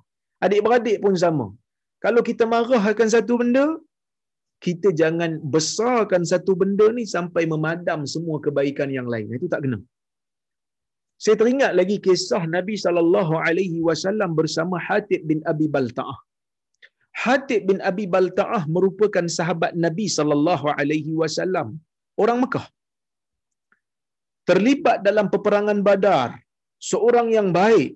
[0.45, 1.47] adik-beradik pun sama.
[2.05, 3.65] Kalau kita marah akan satu benda,
[4.65, 9.27] kita jangan besarkan satu benda ni sampai memadam semua kebaikan yang lain.
[9.39, 9.79] Itu tak kena.
[11.23, 16.17] Saya teringat lagi kisah Nabi sallallahu alaihi wasallam bersama Hatib bin Abi Baltaah.
[17.21, 21.67] Hatib bin Abi Baltaah merupakan sahabat Nabi sallallahu alaihi wasallam,
[22.23, 22.65] orang Mekah.
[24.49, 26.29] Terlibat dalam peperangan Badar,
[26.89, 27.91] seorang yang baik.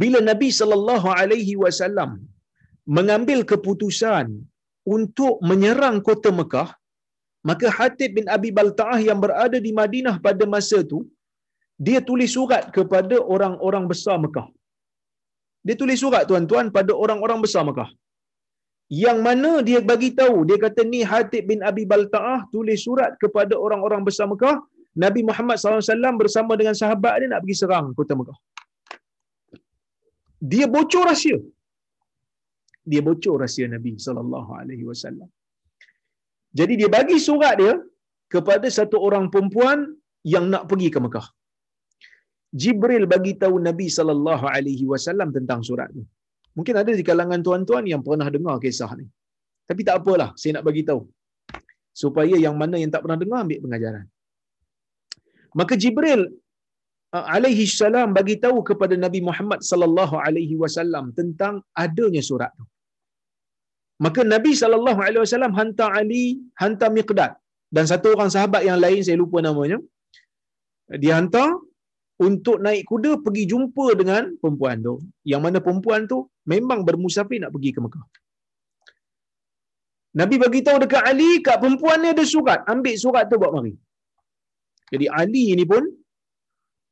[0.00, 2.10] Bila Nabi sallallahu alaihi wasallam
[2.96, 4.26] mengambil keputusan
[4.96, 6.68] untuk menyerang kota Mekah,
[7.48, 11.00] maka Hatib bin Abi Balta'ah yang berada di Madinah pada masa itu,
[11.86, 14.48] dia tulis surat kepada orang-orang besar Mekah.
[15.66, 17.90] Dia tulis surat tuan-tuan pada orang-orang besar Mekah.
[19.04, 23.54] Yang mana dia bagi tahu, dia kata ni Hatib bin Abi Balta'ah tulis surat kepada
[23.64, 24.56] orang-orang besar Mekah,
[25.04, 28.38] Nabi Muhammad SAW bersama dengan sahabat dia nak pergi serang kota Mekah.
[30.50, 31.38] Dia bocor rahsia
[32.90, 35.28] dia bocor rahsia Nabi sallallahu alaihi wasallam.
[36.58, 37.72] Jadi dia bagi surat dia
[38.34, 39.78] kepada satu orang perempuan
[40.34, 41.26] yang nak pergi ke Mekah.
[42.62, 46.02] Jibril bagi tahu Nabi sallallahu alaihi wasallam tentang surat tu.
[46.58, 49.06] Mungkin ada di kalangan tuan-tuan yang pernah dengar kisah ni.
[49.68, 51.02] Tapi tak apalah, saya nak bagi tahu.
[52.02, 54.06] Supaya yang mana yang tak pernah dengar ambil pengajaran.
[55.58, 56.22] Maka Jibril
[57.16, 62.66] uh, alaihi salam bagi tahu kepada Nabi Muhammad sallallahu alaihi wasallam tentang adanya surat tu.
[64.04, 66.24] Maka Nabi sallallahu alaihi wasallam hantar Ali,
[66.62, 67.32] hantar Miqdad
[67.76, 69.78] dan satu orang sahabat yang lain saya lupa namanya.
[71.02, 71.48] Dia hantar
[72.26, 74.94] untuk naik kuda pergi jumpa dengan perempuan tu.
[75.32, 76.18] Yang mana perempuan tu
[76.52, 78.04] memang bermusafir nak pergi ke Mekah.
[80.20, 82.60] Nabi bagi tahu dekat Ali, kat perempuan ni ada surat.
[82.72, 83.74] Ambil surat tu buat mari.
[84.92, 85.84] Jadi Ali ni pun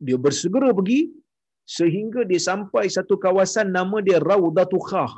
[0.07, 1.01] dia bersegera pergi
[1.77, 5.13] sehingga dia sampai satu kawasan nama dia Raudatu Khah.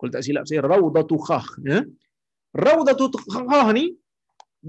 [0.00, 1.78] Kalau tak silap saya Raudatu Khah, ya.
[2.64, 3.84] Raudatu Khah ni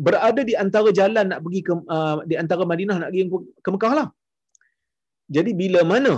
[0.05, 3.23] berada di antara jalan nak pergi ke uh, di antara Madinah nak pergi
[3.63, 4.07] ke Mekah lah.
[5.25, 6.13] Jadi bila mana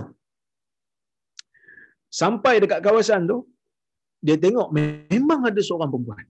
[2.19, 3.37] sampai dekat kawasan tu
[4.25, 6.25] dia tengok memang ada seorang perempuan.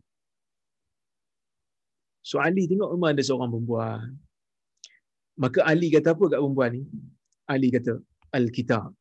[2.29, 4.07] So Ali tengok memang ada seorang perempuan.
[5.43, 6.83] Maka Ali kata apa kat perempuan ni?
[7.53, 7.93] Ali kata
[8.37, 8.91] Al-Kitab.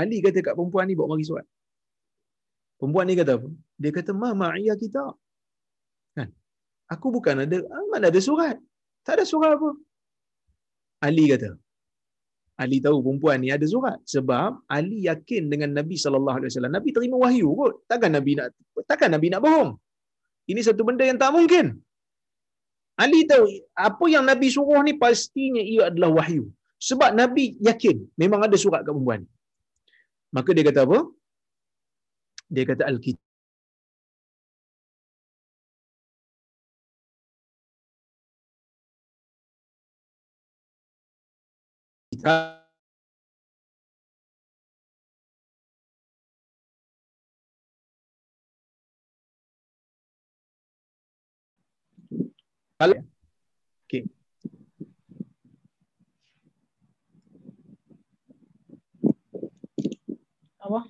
[0.00, 1.46] Ali kata kat perempuan ni bawa mari surat.
[2.78, 3.48] Perempuan ni kata apa?
[3.82, 5.12] Dia kata ma ma'iyya kitab.
[6.16, 6.28] Kan?
[6.94, 7.58] Aku bukan ada
[7.92, 8.56] mana ada surat.
[9.04, 9.70] Tak ada surat apa.
[11.06, 11.50] Ali kata.
[12.62, 16.74] Ali tahu perempuan ni ada surat sebab Ali yakin dengan Nabi sallallahu alaihi wasallam.
[16.76, 17.74] Nabi terima wahyu kot.
[17.90, 18.48] Takkan Nabi nak
[18.90, 19.70] takkan Nabi nak bohong.
[20.50, 21.66] Ini satu benda yang tak mungkin.
[23.04, 23.46] Ali tahu
[23.88, 26.44] apa yang Nabi suruh ni pastinya ia adalah wahyu.
[26.88, 29.22] Sebab Nabi yakin memang ada surat kat perempuan.
[30.36, 30.98] Maka dia kata apa?
[32.54, 33.27] Dia kata Al-Kitab.
[42.18, 42.58] Kalau
[53.86, 54.02] okay.
[60.62, 60.80] Apa?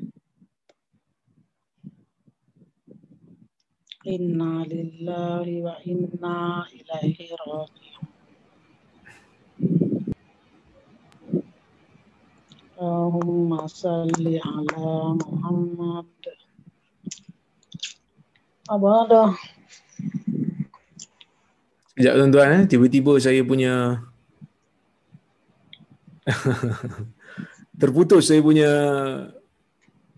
[4.08, 7.97] Inna lillahi wa inna ilaihi raji'un.
[12.78, 16.06] Allahumma salli ala Muhammad.
[18.70, 19.30] Apa dah?
[21.90, 22.62] Sekejap tuan-tuan eh.
[22.70, 24.06] Tiba-tiba saya punya
[27.82, 28.70] terputus saya punya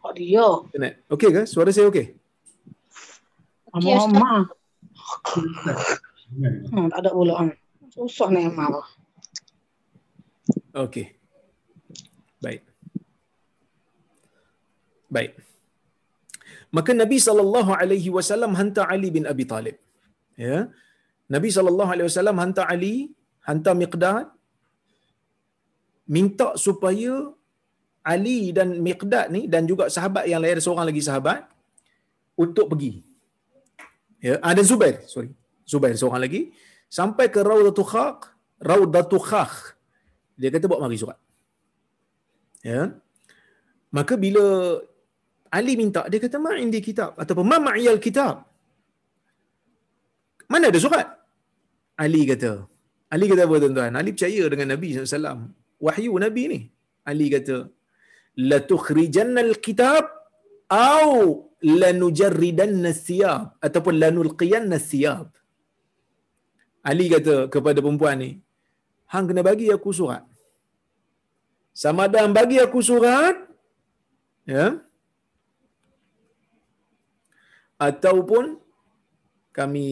[0.05, 0.69] audio.
[0.69, 1.01] Internet.
[1.09, 1.43] Okey ke?
[1.49, 2.13] Suara saya okey?
[3.81, 4.45] Yes, Ma.
[6.77, 7.41] Hmm, tak ada pula.
[7.41, 7.57] Hmm.
[7.89, 8.69] Susah ni Ma.
[10.77, 11.20] Okey.
[12.45, 12.63] Baik.
[15.17, 15.33] Baik.
[16.77, 19.77] Maka Nabi sallallahu alaihi wasallam hantar Ali bin Abi Talib.
[20.47, 20.59] Ya.
[21.35, 22.95] Nabi SAW hantar Ali,
[23.49, 24.27] hantar Miqdad,
[26.17, 27.15] minta supaya
[28.13, 31.41] Ali dan Miqdad ni dan juga sahabat yang lain ada seorang lagi sahabat
[32.45, 32.93] untuk pergi.
[34.27, 35.31] Ya, ada ah, Zubair, sorry.
[35.71, 36.43] Zubair seorang lagi
[36.99, 38.19] sampai ke Raudatul Khaq,
[38.71, 39.53] Raudatul Khaq.
[40.41, 41.19] Dia kata buat mari surat.
[42.69, 42.81] Ya.
[43.97, 44.45] Maka bila
[45.59, 48.35] Ali minta, dia kata ma indi kitab ataupun ma ma'iyal kitab.
[50.53, 51.09] Mana ada surat?
[52.05, 52.53] Ali kata.
[53.13, 53.99] Ali kata apa tuan-tuan?
[54.01, 55.51] Ali percaya dengan Nabi SAW.
[55.87, 56.61] Wahyu Nabi ni.
[57.11, 57.57] Ali kata,
[58.51, 60.05] La tukhrijanna al-kitab
[60.71, 65.27] au lanujarridanna siyab ataupun lanulqiyanna siyab.
[66.91, 68.31] Ali kata kepada perempuan ni,
[69.13, 70.23] hang kena bagi aku surat.
[71.81, 73.41] Sama ada bagi aku surat,
[74.45, 74.85] ya,
[77.81, 78.61] ataupun
[79.57, 79.89] kami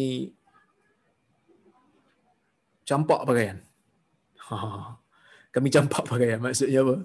[2.85, 3.59] campak pakaian.
[4.53, 4.57] Ha.
[5.57, 6.39] Kami campak pakaian.
[6.45, 6.97] Maksudnya apa?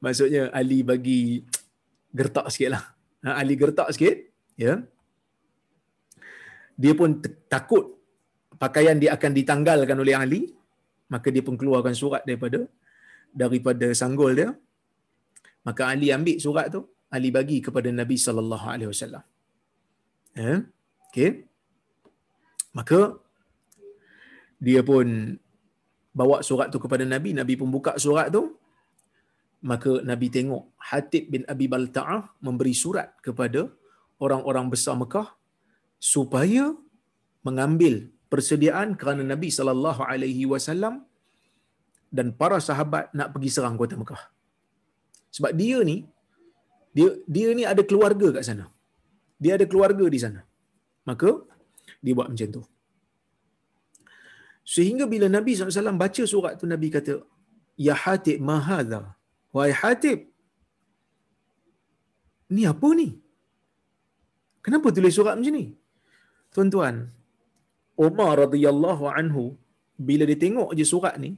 [0.00, 1.44] Maksudnya Ali bagi
[2.08, 2.84] gertak sikit lah.
[3.20, 4.16] Ha, Ali gertak sikit.
[4.56, 4.80] Ya.
[6.74, 7.20] Dia pun
[7.52, 8.00] takut
[8.56, 10.40] pakaian dia akan ditanggalkan oleh Ali.
[11.12, 12.64] Maka dia pun keluarkan surat daripada
[13.40, 14.50] daripada sanggul dia.
[15.66, 16.82] Maka Ali ambil surat tu.
[17.14, 19.24] Ali bagi kepada Nabi sallallahu alaihi wasallam.
[20.42, 20.54] Ya.
[21.08, 21.30] Okey.
[22.78, 23.00] Maka
[24.66, 25.06] dia pun
[26.20, 28.42] bawa surat tu kepada Nabi, Nabi pun buka surat tu,
[29.70, 33.60] maka Nabi tengok Hatib bin Abi Balta'ah memberi surat kepada
[34.24, 35.28] orang-orang besar Mekah
[36.12, 36.64] supaya
[37.46, 37.94] mengambil
[38.32, 40.94] persediaan kerana Nabi sallallahu alaihi wasallam
[42.16, 44.22] dan para sahabat nak pergi serang kota Mekah.
[45.36, 45.96] Sebab dia ni
[46.96, 48.64] dia dia ni ada keluarga kat sana.
[49.42, 50.40] Dia ada keluarga di sana.
[51.08, 51.30] Maka
[52.04, 52.62] dia buat macam tu.
[54.74, 57.14] Sehingga bila Nabi SAW baca surat tu Nabi kata,
[57.86, 59.00] Ya Hatib mahadha.
[59.54, 60.18] Wahai Hatib,
[62.54, 63.08] ni apa ni?
[64.64, 65.66] Kenapa tulis surat macam ni?
[66.54, 66.94] Tuan-tuan,
[68.06, 69.44] Umar radhiyallahu anhu
[70.08, 71.30] bila dia tengok je surat ni,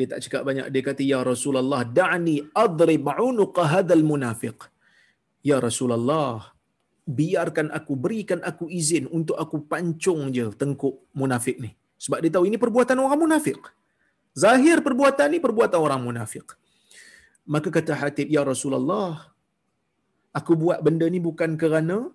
[0.00, 0.66] dia tak cakap banyak.
[0.72, 4.56] Dia kata, Ya Rasulullah, da'ni adrib unuqa hadal munafiq.
[5.44, 6.56] Ya Rasulullah,
[7.04, 11.70] biarkan aku, berikan aku izin untuk aku pancung je tengkuk munafik ni.
[12.00, 13.60] Sebab dia tahu ini perbuatan orang munafik.
[14.32, 16.56] Zahir perbuatan ni perbuatan orang munafik.
[17.44, 19.34] Maka kata Hatib, Ya Rasulullah,
[20.32, 22.08] aku buat benda ni bukan kerana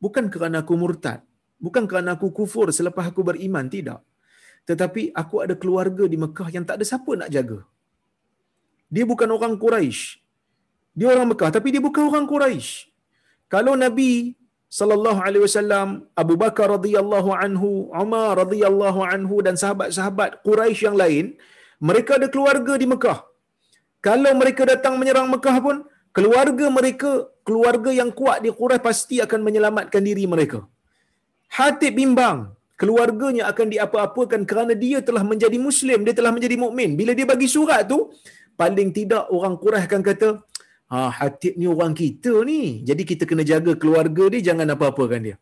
[0.00, 1.20] bukan kerana aku murtad.
[1.56, 3.66] Bukan kerana aku kufur selepas aku beriman.
[3.66, 4.00] Tidak.
[4.70, 7.58] Tetapi aku ada keluarga di Mekah yang tak ada siapa nak jaga.
[8.94, 10.00] Dia bukan orang Quraisy.
[10.98, 12.90] Dia orang Mekah tapi dia bukan orang Quraisy.
[13.54, 14.34] Kalau Nabi
[14.78, 15.88] sallallahu alaihi wasallam,
[16.22, 17.70] Abu Bakar radhiyallahu anhu,
[18.04, 21.24] Umar radhiyallahu anhu dan sahabat-sahabat Quraisy yang lain,
[21.78, 23.22] mereka ada keluarga di Mekah.
[24.02, 25.76] Kalau mereka datang menyerang Mekah pun,
[26.16, 27.10] keluarga mereka,
[27.46, 30.66] keluarga yang kuat di Quraisy pasti akan menyelamatkan diri mereka.
[31.56, 36.92] Hatib bimbang, keluarganya akan diapa-apakan kerana dia telah menjadi muslim, dia telah menjadi mukmin.
[37.00, 38.12] Bila dia bagi surat tu,
[38.60, 40.28] paling tidak orang Quraisy akan kata,
[40.92, 42.84] "Ha, Hatib ni orang kita ni.
[42.88, 45.36] Jadi kita kena jaga keluarga dia, jangan apa-apakan dia."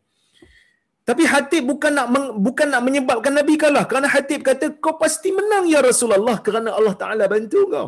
[1.05, 5.69] Tapi Hatib bukan nak bukan nak menyebabkan Nabi kalah kerana Hatib kata kau pasti menang
[5.69, 7.87] ya Rasulullah kerana Allah Taala bantu kau.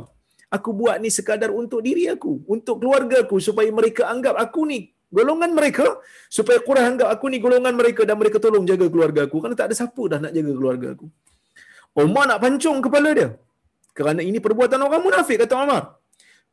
[0.53, 4.79] Aku buat ni sekadar untuk diri aku, untuk keluarga aku supaya mereka anggap aku ni
[5.07, 5.87] golongan mereka
[6.27, 9.71] supaya Quraisy anggap aku ni golongan mereka dan mereka tolong jaga keluarga aku kerana tak
[9.71, 11.07] ada siapa dah nak jaga keluarga aku.
[11.97, 13.29] Umar nak pancung kepala dia.
[13.97, 15.97] Kerana ini perbuatan orang munafik kata Umar.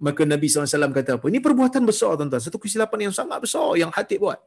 [0.01, 1.27] Maka Nabi SAW kata apa?
[1.29, 2.41] Ini perbuatan besar tuan-tuan.
[2.41, 4.41] Satu kesilapan yang sangat besar yang Hatib buat.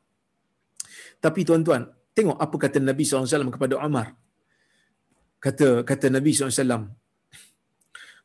[1.22, 4.18] Tapi tuan-tuan, tengok apa kata Nabi SAW kepada Umar.
[5.38, 6.90] Kata kata Nabi SAW,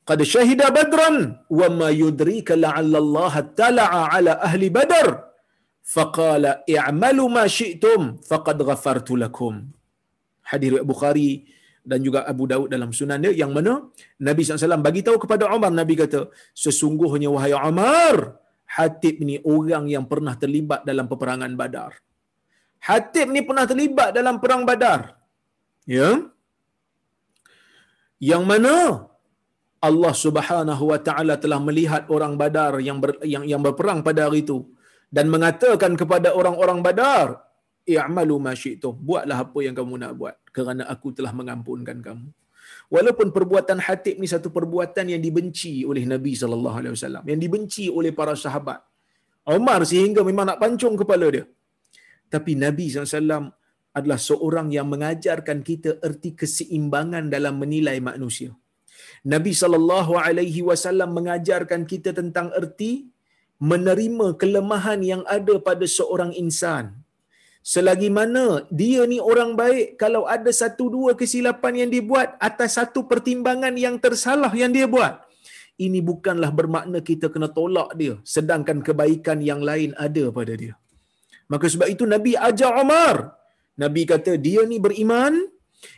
[0.02, 5.31] Qad syahida badran wa ma yudrika la'alla Allah tala'a ala ahli badar
[5.82, 9.54] faqala i'malu ma syi'tum faqad ghafartu lakum.
[10.50, 11.30] Hadis Bukhari
[11.82, 13.90] dan juga Abu Daud dalam sunan dia yang mana
[14.22, 18.42] Nabi SAW bagi tahu kepada Umar Nabi kata sesungguhnya wahai Umar
[18.72, 21.92] Hatib ni orang yang pernah terlibat dalam peperangan Badar.
[22.88, 25.00] Hatib ni pernah terlibat dalam perang Badar.
[25.84, 26.24] Ya.
[28.16, 28.74] Yang mana
[29.88, 34.40] Allah Subhanahu wa taala telah melihat orang Badar yang ber, yang yang berperang pada hari
[34.46, 34.64] itu
[35.16, 37.26] dan mengatakan kepada orang-orang Badar,
[37.84, 42.28] "I'malu ma syi'tum." Buatlah apa yang kamu nak buat kerana aku telah mengampunkan kamu.
[42.94, 47.84] Walaupun perbuatan Hatib ni satu perbuatan yang dibenci oleh Nabi sallallahu alaihi wasallam, yang dibenci
[47.98, 48.80] oleh para sahabat.
[49.58, 51.44] Umar sehingga memang nak pancung kepala dia.
[52.32, 53.52] Tapi Nabi SAW
[53.92, 58.50] adalah seorang yang mengajarkan kita erti keseimbangan dalam menilai manusia.
[59.28, 59.52] Nabi
[60.68, 63.11] wasallam mengajarkan kita tentang erti
[63.70, 66.84] menerima kelemahan yang ada pada seorang insan.
[67.72, 73.06] Selagi mana dia ni orang baik kalau ada satu dua kesilapan yang dibuat atas satu
[73.10, 75.22] pertimbangan yang tersalah yang dia buat.
[75.78, 80.74] Ini bukanlah bermakna kita kena tolak dia sedangkan kebaikan yang lain ada pada dia.
[81.52, 83.38] Maka sebab itu Nabi ajar Umar.
[83.78, 85.32] Nabi kata dia ni beriman,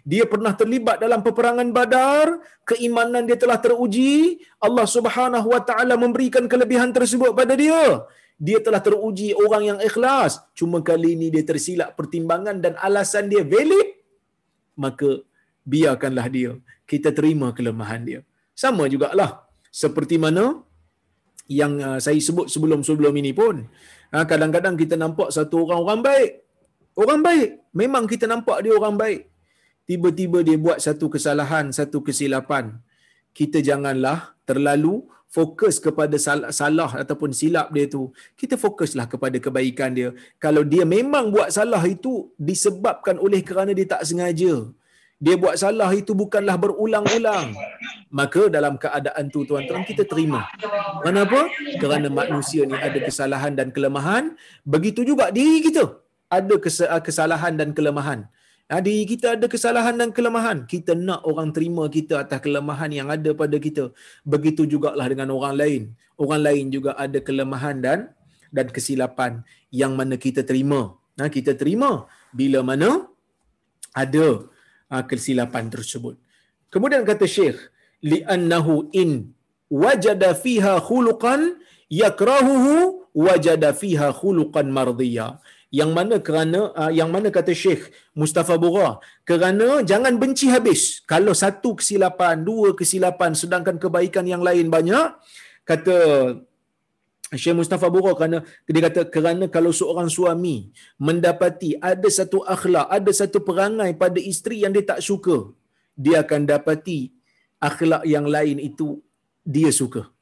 [0.05, 6.45] dia pernah terlibat dalam peperangan Badar, keimanan dia telah teruji, Allah Subhanahu wa taala memberikan
[6.49, 8.05] kelebihan tersebut pada dia.
[8.47, 10.43] Dia telah teruji orang yang ikhlas.
[10.59, 13.89] Cuma kali ini dia tersilap pertimbangan dan alasan dia valid,
[14.75, 15.23] maka
[15.65, 16.53] biarkanlah dia.
[16.85, 18.21] Kita terima kelemahan dia.
[18.57, 20.61] Sama jugalah seperti mana
[21.61, 23.69] yang uh, saya sebut sebelum-sebelum ini pun.
[24.15, 26.31] Ha, kadang-kadang kita nampak satu orang orang baik.
[26.95, 27.49] Orang baik.
[27.75, 29.34] Memang kita nampak dia orang baik
[29.91, 32.65] tiba-tiba dia buat satu kesalahan, satu kesilapan,
[33.39, 34.95] kita janganlah terlalu
[35.37, 38.03] fokus kepada salah, salah ataupun silap dia tu.
[38.41, 40.09] Kita fokuslah kepada kebaikan dia.
[40.45, 44.55] Kalau dia memang buat salah itu disebabkan oleh kerana dia tak sengaja.
[45.25, 47.57] Dia buat salah itu bukanlah berulang-ulang.
[48.19, 50.47] Maka dalam keadaan tu tuan-tuan kita terima.
[51.07, 51.51] Kenapa?
[51.83, 54.25] Kerana manusia ni ada kesalahan dan kelemahan.
[54.75, 55.85] Begitu juga diri kita
[56.31, 56.55] ada
[57.07, 58.27] kesalahan dan kelemahan.
[58.65, 60.65] Jadi kita ada kesalahan dan kelemahan.
[60.65, 63.93] Kita nak orang terima kita atas kelemahan yang ada pada kita.
[64.25, 65.83] Begitu jugalah dengan orang lain.
[66.17, 67.99] Orang lain juga ada kelemahan dan
[68.49, 70.97] dan kesilapan yang mana kita terima.
[71.19, 73.05] Nah, kita terima bila mana
[73.93, 74.27] ada
[74.91, 76.17] uh, kesilapan tersebut.
[76.73, 77.59] Kemudian kata Syekh,
[78.03, 79.35] li'annahu in
[79.71, 81.61] wajada fiha khuluqan
[82.03, 85.39] yakrahuhu wajada fiha khuluqan mardiya
[85.79, 91.03] yang mana kerana uh, yang mana kata Syekh Mustafa Bura kerana jangan benci habis.
[91.13, 95.19] Kalau satu kesilapan dua kesilapan sedangkan kebaikan yang lain banyak
[95.71, 95.97] kata
[97.35, 98.39] Syekh Mustafa Bura kerana
[98.71, 100.71] dia kata kerana kalau seorang suami
[101.09, 105.51] mendapati ada satu akhlak ada satu perangai pada isteri yang dia tak suka
[105.99, 107.01] dia akan dapati
[107.59, 109.03] akhlak yang lain itu
[109.43, 110.14] dia suka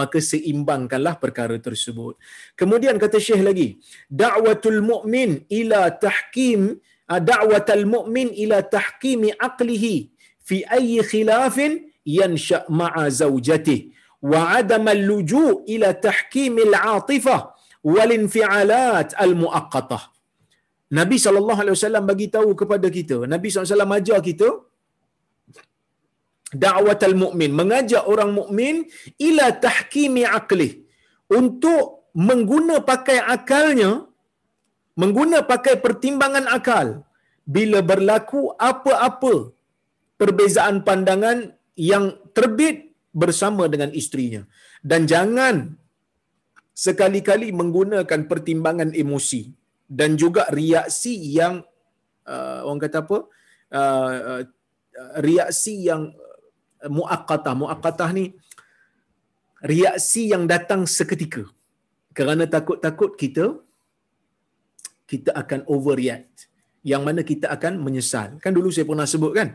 [0.00, 2.14] maka seimbangkanlah perkara tersebut.
[2.60, 3.68] Kemudian kata Syekh lagi,
[4.22, 5.30] da'watul mu'min
[5.60, 6.60] ila tahkim
[7.12, 9.94] ah, da'watul mu'min ila tahkimi aqlihi
[10.48, 11.72] fi ayyi khilafin
[12.18, 13.82] yansha ma'a zawjatihi
[14.32, 17.40] wa 'adama al-luju' ila tahkimil 'atifah
[17.94, 20.02] wal infi'alat al-muaqqatah.
[20.98, 24.48] Nabi sallallahu alaihi wasallam bagi tahu kepada kita, Nabi sallallahu alaihi wasallam ajar kita
[26.62, 28.76] da'watal mu'min mengajak orang mukmin
[29.28, 30.70] ila tahkimi aqli
[31.38, 34.06] untuk mengguna pakai akalnya
[35.02, 37.02] mengguna pakai pertimbangan akal
[37.54, 39.50] bila berlaku apa-apa
[40.20, 41.38] perbezaan pandangan
[41.74, 44.42] yang terbit bersama dengan istrinya
[44.90, 45.74] dan jangan
[46.74, 49.50] sekali-kali menggunakan pertimbangan emosi
[49.86, 51.62] dan juga reaksi yang
[52.26, 53.18] uh, orang kata apa?
[53.70, 54.42] Uh, uh,
[55.22, 56.10] reaksi yang
[56.88, 57.54] muakkatah.
[57.56, 58.24] Muakkatah ni
[59.64, 61.44] reaksi yang datang seketika.
[62.14, 63.58] Kerana takut-takut kita
[65.10, 66.48] kita akan overreact.
[66.84, 68.36] Yang mana kita akan menyesal.
[68.44, 69.48] Kan dulu saya pernah sebut kan?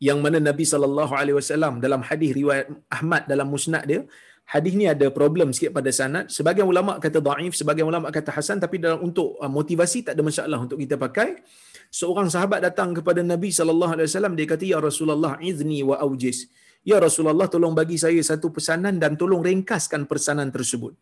[0.00, 4.00] Yang mana Nabi sallallahu alaihi wasallam dalam hadis riwayat Ahmad dalam musnad dia,
[4.48, 6.26] hadis ni ada problem sikit pada sanad.
[6.36, 10.22] Sebagian ulama kata dhaif, sebagian ulama kata hasan tapi dalam untuk uh, motivasi tak ada
[10.26, 11.44] masalah untuk kita pakai.
[11.92, 16.48] Seorang sahabat datang kepada Nabi sallallahu alaihi wasallam dia kata ya Rasulullah izni wa aujiz.
[16.90, 20.94] Ya Rasulullah tolong bagi saya satu pesanan dan tolong ringkaskan pesanan tersebut.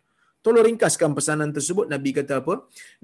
[0.45, 1.87] Tolong ringkaskan pesanan tersebut.
[1.95, 2.55] Nabi kata apa?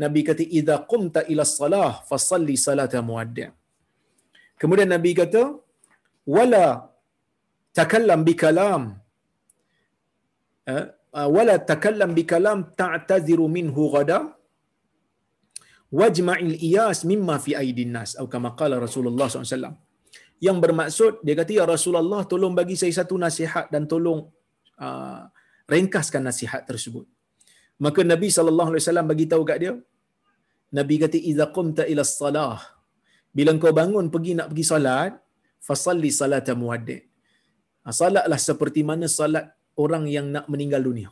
[0.02, 3.48] Nabi kata idza qumta ila salah fasalli salata muaddi'.
[4.60, 5.42] Kemudian Nabi kata
[6.36, 6.66] wala
[7.78, 8.82] takallam bi kalam
[10.72, 10.86] eh,
[11.36, 14.18] wala takallam bi kalam ta'taziru minhu ghada
[16.00, 19.76] wajma'il iyas mimma fi aidin nas atau kama qala Rasulullah SAW
[20.46, 24.20] yang bermaksud dia kata ya Rasulullah tolong bagi saya satu nasihat dan tolong
[24.86, 25.20] uh,
[25.72, 27.06] ringkaskan nasihat tersebut.
[27.84, 29.72] Maka Nabi sallallahu alaihi wasallam bagi tahu kat dia
[30.78, 32.60] Nabi kata idza qumta ila salah
[33.36, 35.12] bila kau bangun pergi nak pergi solat
[35.66, 36.98] fasalli salata muaddi.
[37.84, 39.46] Ha, salatlah seperti mana salat
[39.84, 41.10] orang yang nak meninggal dunia.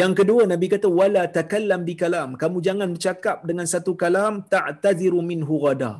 [0.00, 2.30] Yang kedua Nabi kata wala takallam bi kalam.
[2.42, 5.92] Kamu jangan bercakap dengan satu kalam ta'taziru minhu ghada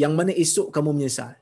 [0.00, 1.32] yang mana esok kamu menyesal.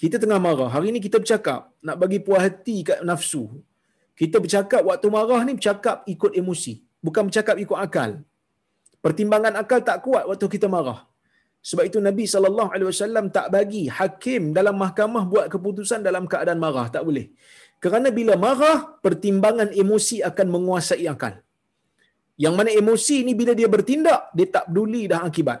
[0.00, 0.70] Kita tengah marah.
[0.74, 3.42] Hari ini kita bercakap nak bagi puas hati kat nafsu.
[4.20, 6.74] Kita bercakap waktu marah ni bercakap ikut emosi,
[7.06, 8.10] bukan bercakap ikut akal.
[9.04, 11.00] Pertimbangan akal tak kuat waktu kita marah.
[11.62, 12.26] Sebab itu Nabi
[12.90, 17.26] wasallam tak bagi hakim dalam mahkamah buat keputusan dalam keadaan marah, tak boleh.
[17.82, 21.34] Kerana bila marah, pertimbangan emosi akan menguasai akal.
[22.44, 25.60] Yang mana emosi ni bila dia bertindak, dia tak peduli dah akibat.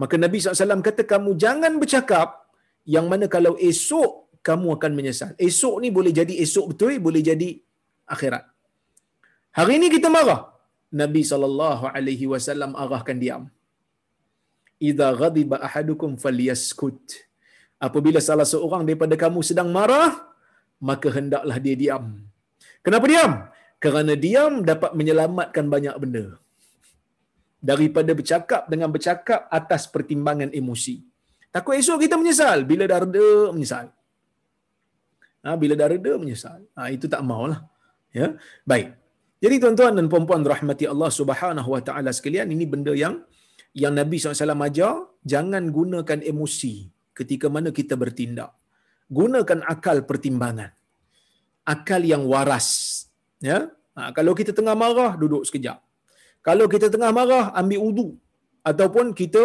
[0.00, 2.28] Maka Nabi SAW kata kamu jangan bercakap
[2.94, 4.10] yang mana kalau esok
[4.48, 5.30] kamu akan menyesal.
[5.48, 7.48] Esok ni boleh jadi esok betul, boleh jadi
[8.14, 8.44] akhirat.
[9.58, 10.40] Hari ini kita marah.
[11.00, 13.42] Nabi SAW arahkan diam.
[14.90, 17.04] Iza ghadiba ahadukum falyaskut.
[17.86, 20.10] Apabila salah seorang daripada kamu sedang marah,
[20.88, 22.04] maka hendaklah dia diam.
[22.84, 23.32] Kenapa diam?
[23.84, 26.24] Kerana diam dapat menyelamatkan banyak benda
[27.60, 31.04] daripada bercakap dengan bercakap atas pertimbangan emosi.
[31.52, 32.64] Takut esok kita menyesal.
[32.64, 33.86] Bila dah reda, menyesal.
[35.44, 36.60] Ha, bila dah reda, menyesal.
[36.76, 37.60] Ha, itu tak maulah.
[38.16, 38.34] Ya?
[38.64, 38.96] Baik.
[39.40, 43.24] Jadi tuan-tuan dan puan-puan rahmati Allah subhanahu wa ta'ala sekalian, ini benda yang
[43.72, 48.50] yang Nabi SAW ajar, jangan gunakan emosi ketika mana kita bertindak.
[49.10, 50.70] Gunakan akal pertimbangan.
[51.66, 52.68] Akal yang waras.
[53.42, 53.68] Ya?
[53.96, 55.82] Ha, kalau kita tengah marah, duduk sekejap.
[56.40, 58.08] Kalau kita tengah marah, ambil wudu.
[58.64, 59.42] Ataupun kita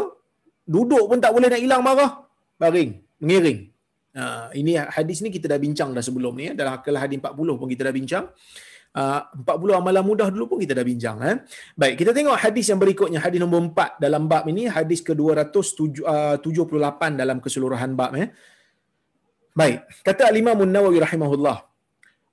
[0.63, 2.11] duduk pun tak boleh nak hilang marah.
[2.55, 3.59] Baring, mengiring.
[4.15, 6.51] Ha, ini hadis ni kita dah bincang dah sebelum ni.
[6.51, 6.53] Ya.
[6.55, 8.25] Dalam kelas hadis 40 pun kita dah bincang.
[8.95, 11.19] Uh, 40 amalan mudah dulu pun kita dah bincang.
[11.19, 11.35] Eh.
[11.75, 13.19] Baik, kita tengok hadis yang berikutnya.
[13.19, 14.71] Hadis nombor 4 dalam bab ini.
[14.71, 18.15] Hadis ke-278 dalam keseluruhan bab.
[18.15, 18.31] Eh.
[19.51, 21.74] Baik, kata Al-Imam Nawawi rahimahullah.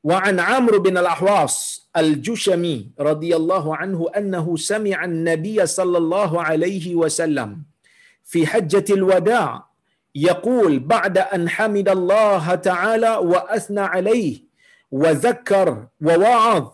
[0.05, 7.63] وعن عمرو بن الأحواص الجشمي رضي الله عنه أنه سمع النبي صلى الله عليه وسلم
[8.25, 9.67] في حجة الوداع
[10.15, 14.43] يقول بعد أن حمد الله تعالى وأثنى عليه
[14.91, 16.67] وذكر ووعظ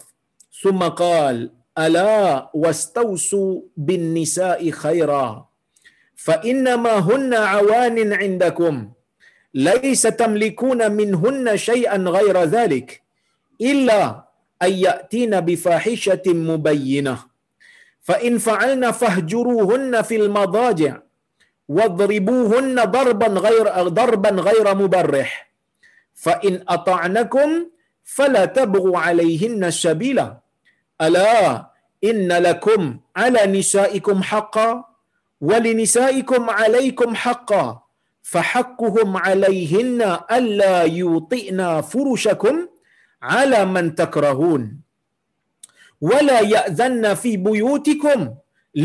[0.62, 5.48] ثم قال ألا واستوصوا بالنساء خيرا
[6.16, 8.90] فإنما هن عوان عندكم
[9.54, 13.02] ليس تملكون منهن شيئا غير ذلك
[13.60, 14.24] إلا
[14.62, 17.18] أن يأتين بفاحشة مبينة.
[18.00, 20.96] فإن فعلن فاهجروهن في المضاجع
[21.68, 25.50] واضربوهن ضربا غير ضربا غير مبرح.
[26.14, 27.48] فإن أطعنكم
[28.04, 30.18] فلا تبغوا عليهن السبيل
[31.00, 31.66] ألا
[32.04, 34.84] إن لكم على نسائكم حقا
[35.40, 37.82] ولنسائكم عليكم حقا.
[38.22, 42.68] فحقهم عليهن ألا يوطئن فرشكم
[43.20, 44.62] ala man takrahun.
[46.10, 48.20] Wala ya'zanna fi buyutikum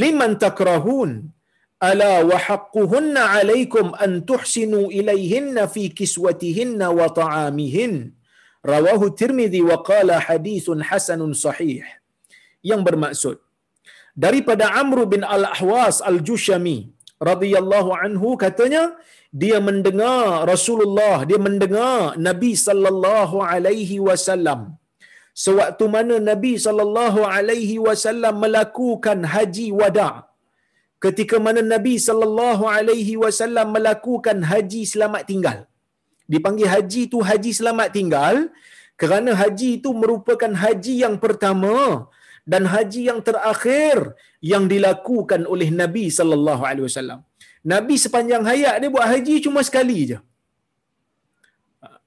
[0.02, 1.30] liman takrahun.
[1.90, 7.94] Ala wa haqquhunna alaikum an tuhsinu ilayhinna fi kiswatihinna wa ta'amihin.
[8.74, 11.84] Rawahu tirmidhi wa qala hadithun hasanun sahih.
[12.64, 13.38] Yang bermaksud
[14.16, 16.94] daripada Amr bin Al-Ahwas Al-Jushami
[17.30, 18.84] radhiyallahu anhu katanya
[19.42, 21.98] dia mendengar Rasulullah dia mendengar
[22.28, 24.62] Nabi sallallahu alaihi wasallam.
[25.44, 30.10] Sewaktu mana Nabi sallallahu alaihi wasallam melakukan haji wada
[31.06, 35.58] ketika mana Nabi sallallahu alaihi wasallam melakukan haji selamat tinggal.
[36.34, 38.36] Dipanggil haji tu haji selamat tinggal
[39.02, 41.78] kerana haji itu merupakan haji yang pertama
[42.52, 43.98] dan haji yang terakhir
[44.52, 47.20] yang dilakukan oleh Nabi sallallahu alaihi wasallam.
[47.74, 50.18] Nabi sepanjang hayat dia buat haji cuma sekali je.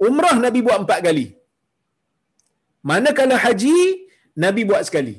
[0.09, 1.27] Umrah Nabi buat empat kali.
[2.91, 3.77] Manakala haji
[4.45, 5.17] Nabi buat sekali.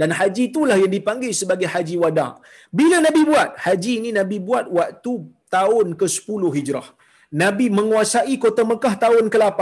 [0.00, 2.28] Dan haji itulah yang dipanggil sebagai haji wada.
[2.78, 3.50] Bila Nabi buat?
[3.64, 5.12] Haji ini Nabi buat waktu
[5.56, 6.88] tahun ke-10 Hijrah.
[7.42, 9.60] Nabi menguasai kota Mekah tahun ke-8.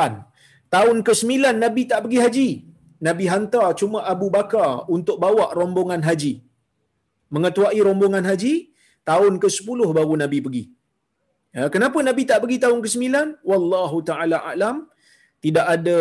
[0.74, 1.32] Tahun ke-9
[1.64, 2.50] Nabi tak pergi haji.
[3.06, 6.34] Nabi hantar cuma Abu Bakar untuk bawa rombongan haji.
[7.34, 8.72] Mengetuai rombongan haji,
[9.10, 10.64] tahun ke-10 baru Nabi pergi.
[11.52, 13.04] Ya, kenapa Nabi tak pergi tahun ke-9?
[13.50, 14.88] Wallahu ta'ala a'lam.
[15.42, 15.98] Tidak ada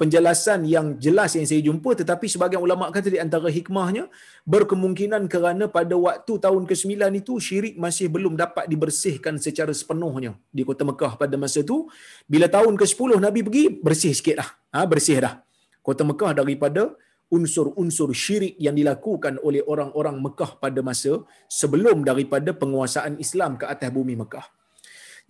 [0.00, 4.08] penjelasan yang jelas yang saya jumpa tetapi sebagian ulama kata di antara hikmahnya
[4.48, 10.64] berkemungkinan kerana pada waktu tahun ke-9 itu syirik masih belum dapat dibersihkan secara sepenuhnya di
[10.64, 11.92] kota Mekah pada masa itu.
[12.24, 14.48] Bila tahun ke-10 Nabi pergi, bersih sikit dah.
[14.72, 15.44] Ha, bersih dah.
[15.86, 16.82] Kota Mekah daripada
[17.36, 21.12] unsur-unsur syirik yang dilakukan oleh orang-orang Mekah pada masa
[21.60, 24.46] sebelum daripada penguasaan Islam ke atas bumi Mekah.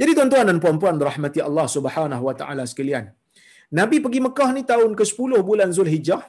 [0.00, 3.04] Jadi tuan-tuan dan puan-puan rahmati Allah Subhanahu wa taala sekalian.
[3.78, 6.22] Nabi pergi Mekah ni tahun ke-10 bulan Zulhijjah.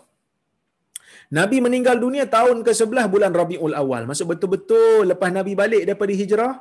[1.38, 4.06] Nabi meninggal dunia tahun ke-11 bulan Rabiul Awal.
[4.10, 6.54] Maksud betul-betul lepas Nabi balik daripada hijrah,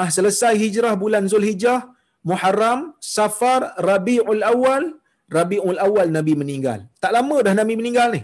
[0.00, 1.92] ah selesai hijrah bulan Zulhijjah,
[2.24, 4.96] Muharram, Safar, Rabiul Awal,
[5.36, 6.80] Rabiul Awal Nabi meninggal.
[7.02, 8.22] Tak lama dah Nabi meninggal ni.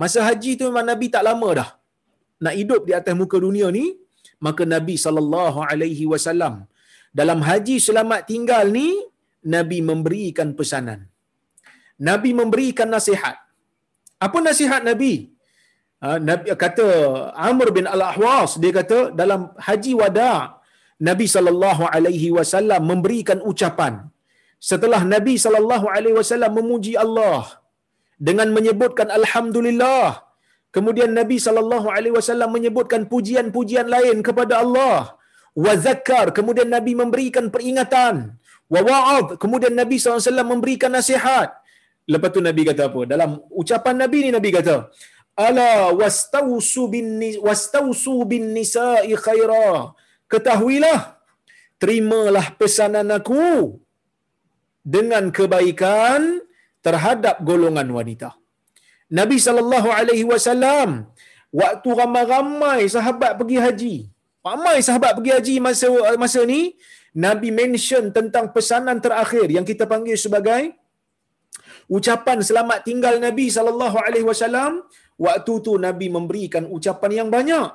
[0.00, 1.70] Masa haji tu memang Nabi tak lama dah.
[2.44, 3.84] Nak hidup di atas muka dunia ni,
[4.46, 6.54] maka Nabi sallallahu alaihi wasallam
[7.20, 8.88] dalam haji selamat tinggal ni
[9.54, 11.00] Nabi memberikan pesanan.
[12.08, 13.36] Nabi memberikan nasihat.
[14.26, 15.12] Apa nasihat Nabi?
[16.04, 16.86] Ha, Nabi kata
[17.48, 20.32] Amr bin Al-Ahwas dia kata dalam haji wada
[21.08, 23.94] Nabi sallallahu alaihi wasallam memberikan ucapan
[24.70, 27.60] setelah Nabi sallallahu alaihi wasallam memuji Allah
[28.28, 30.24] dengan menyebutkan alhamdulillah
[30.76, 35.16] kemudian Nabi sallallahu alaihi wasallam menyebutkan pujian-pujian lain kepada Allah
[35.64, 38.16] wa zakkar kemudian Nabi memberikan peringatan
[38.74, 41.50] wa wa'ad kemudian Nabi SAW memberikan nasihat.
[42.06, 43.00] Lepas tu Nabi kata apa?
[43.12, 44.76] Dalam ucapan Nabi ni Nabi kata
[45.46, 47.06] ala wastausu bin
[47.46, 49.92] wastausu bin nisa'i khaira.
[50.32, 51.00] Ketahuilah
[51.82, 53.78] terimalah pesanan aku
[54.94, 56.20] dengan kebaikan
[56.86, 58.30] terhadap golongan wanita.
[59.18, 60.90] Nabi sallallahu alaihi wasallam
[61.62, 63.96] waktu ramai-ramai sahabat pergi haji
[64.46, 65.86] ramai sahabat pergi haji masa
[66.22, 66.60] masa ni
[67.26, 70.62] Nabi mention tentang pesanan terakhir yang kita panggil sebagai
[71.96, 74.72] ucapan selamat tinggal Nabi sallallahu alaihi wasallam.
[75.26, 77.68] Waktu tu Nabi memberikan ucapan yang banyak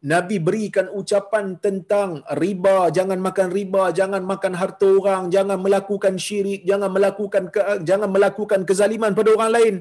[0.00, 6.64] Nabi berikan ucapan tentang riba, jangan makan riba, jangan makan harta orang, jangan melakukan syirik,
[6.64, 9.74] jangan melakukan ke, jangan melakukan kezaliman pada orang lain.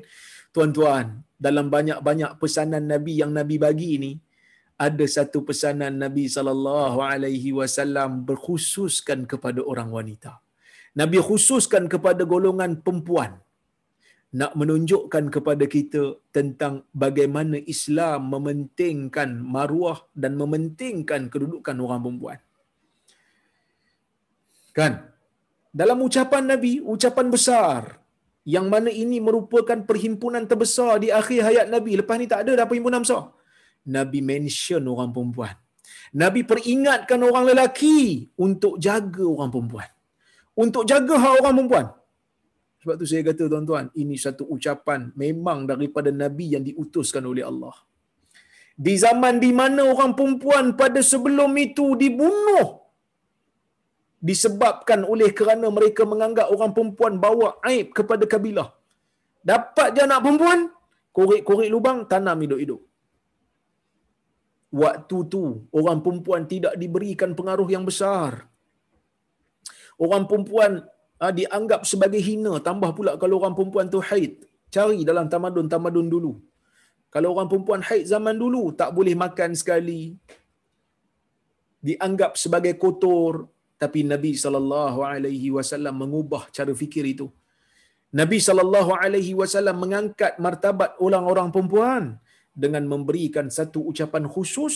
[0.52, 4.12] Tuan-tuan, dalam banyak-banyak pesanan Nabi yang Nabi bagi ini,
[4.76, 10.44] ada satu pesanan Nabi sallallahu alaihi wasallam berkhususkan kepada orang wanita.
[11.00, 13.40] Nabi khususkan kepada golongan perempuan
[14.30, 22.40] nak menunjukkan kepada kita tentang bagaimana Islam mementingkan maruah dan mementingkan kedudukan orang perempuan.
[24.78, 24.94] Kan?
[25.74, 27.82] Dalam ucapan Nabi, ucapan besar
[28.46, 31.98] yang mana ini merupakan perhimpunan terbesar di akhir hayat Nabi.
[31.98, 33.34] Lepas ni tak ada dah perhimpunan besar.
[33.90, 35.58] Nabi mention orang perempuan.
[36.14, 39.90] Nabi peringatkan orang lelaki untuk jaga orang perempuan.
[40.54, 41.86] Untuk jaga hak orang perempuan.
[42.80, 47.76] Sebab tu saya kata tuan-tuan, ini satu ucapan memang daripada Nabi yang diutuskan oleh Allah.
[48.86, 52.68] Di zaman di mana orang perempuan pada sebelum itu dibunuh
[54.28, 58.70] disebabkan oleh kerana mereka menganggap orang perempuan bawa aib kepada kabilah.
[59.52, 60.60] Dapat dia anak perempuan,
[61.18, 62.82] korek-korek lubang, tanam hidup-hidup.
[64.84, 65.44] Waktu tu,
[65.80, 68.32] orang perempuan tidak diberikan pengaruh yang besar.
[70.00, 70.84] Orang perempuan
[71.22, 74.34] ha, dianggap sebagai hina, tambah pula kalau orang perempuan tu haid.
[74.76, 76.34] Cari dalam tamadun-tamadun dulu.
[77.14, 80.02] Kalau orang perempuan haid zaman dulu, tak boleh makan sekali.
[81.88, 83.50] Dianggap sebagai kotor,
[83.84, 87.28] tapi Nabi sallallahu alaihi wasallam mengubah cara fikir itu.
[88.20, 92.04] Nabi sallallahu alaihi wasallam mengangkat martabat orang-orang perempuan
[92.64, 94.74] dengan memberikan satu ucapan khusus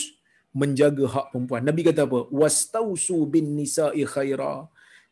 [0.60, 1.62] menjaga hak perempuan.
[1.68, 2.20] Nabi kata apa?
[2.40, 4.54] Wastausu bin nisa'i khaira.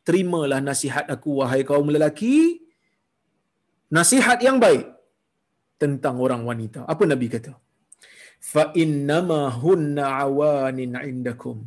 [0.07, 2.63] Terimalah nasihat aku wahai kaum lelaki.
[3.97, 4.89] Nasihat yang baik
[5.83, 6.81] tentang orang wanita.
[6.93, 7.53] Apa Nabi kata?
[8.43, 11.63] Fa innama hunna awanin indakum.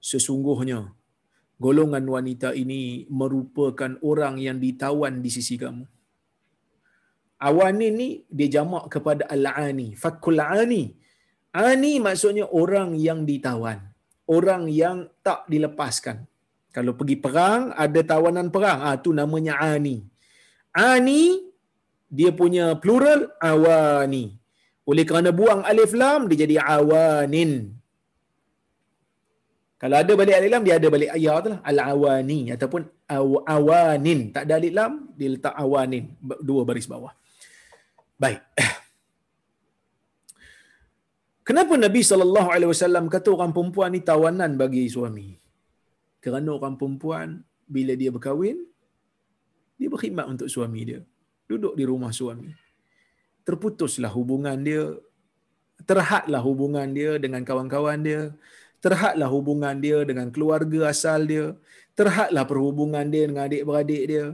[0.00, 0.80] Sesungguhnya
[1.60, 5.84] golongan wanita ini merupakan orang yang ditawan di sisi kamu.
[7.40, 10.96] Awanin ni dia jamak kepada al-ani, fakul ani.
[11.52, 13.78] Ani maksudnya orang yang ditawan,
[14.28, 16.24] orang yang tak dilepaskan.
[16.70, 20.06] Kalau pergi perang ada tawanan perang, ah tu namanya ani.
[20.70, 21.50] Ani
[22.06, 24.38] dia punya plural awani.
[24.86, 27.74] Oleh kerana buang alif lam dia jadi awanin.
[29.80, 32.82] Kalau ada balik alif lam dia ada balik ayat tu lah al-awani ataupun
[33.54, 34.20] awanin.
[34.34, 36.04] Tak ada alif lam dia letak awanin
[36.38, 37.12] dua baris bawah.
[38.14, 38.42] Baik.
[41.50, 42.06] Kenapa Nabi
[42.70, 45.39] wasallam kata orang perempuan ni tawanan bagi suami?
[46.20, 48.60] Kerana orang perempuan bila dia berkahwin
[49.80, 51.00] dia berkhidmat untuk suami dia.
[51.48, 52.52] Duduk di rumah suami.
[53.48, 55.00] Terputuslah hubungan dia
[55.88, 58.32] terhadlah hubungan dia dengan kawan-kawan dia,
[58.84, 61.56] terhadlah hubungan dia dengan keluarga asal dia,
[61.96, 64.26] terhadlah perhubungan dia dengan adik-beradik dia.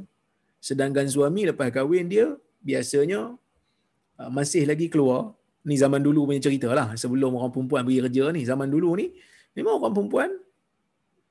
[0.63, 3.39] Sedangkan suami lepas kahwin dia biasanya
[4.19, 5.35] uh, masih lagi keluar.
[5.67, 6.95] Ni zaman dulu punya cerita lah.
[6.95, 9.11] Sebelum orang perempuan pergi kerja ni, zaman dulu ni,
[9.59, 10.31] memang orang perempuan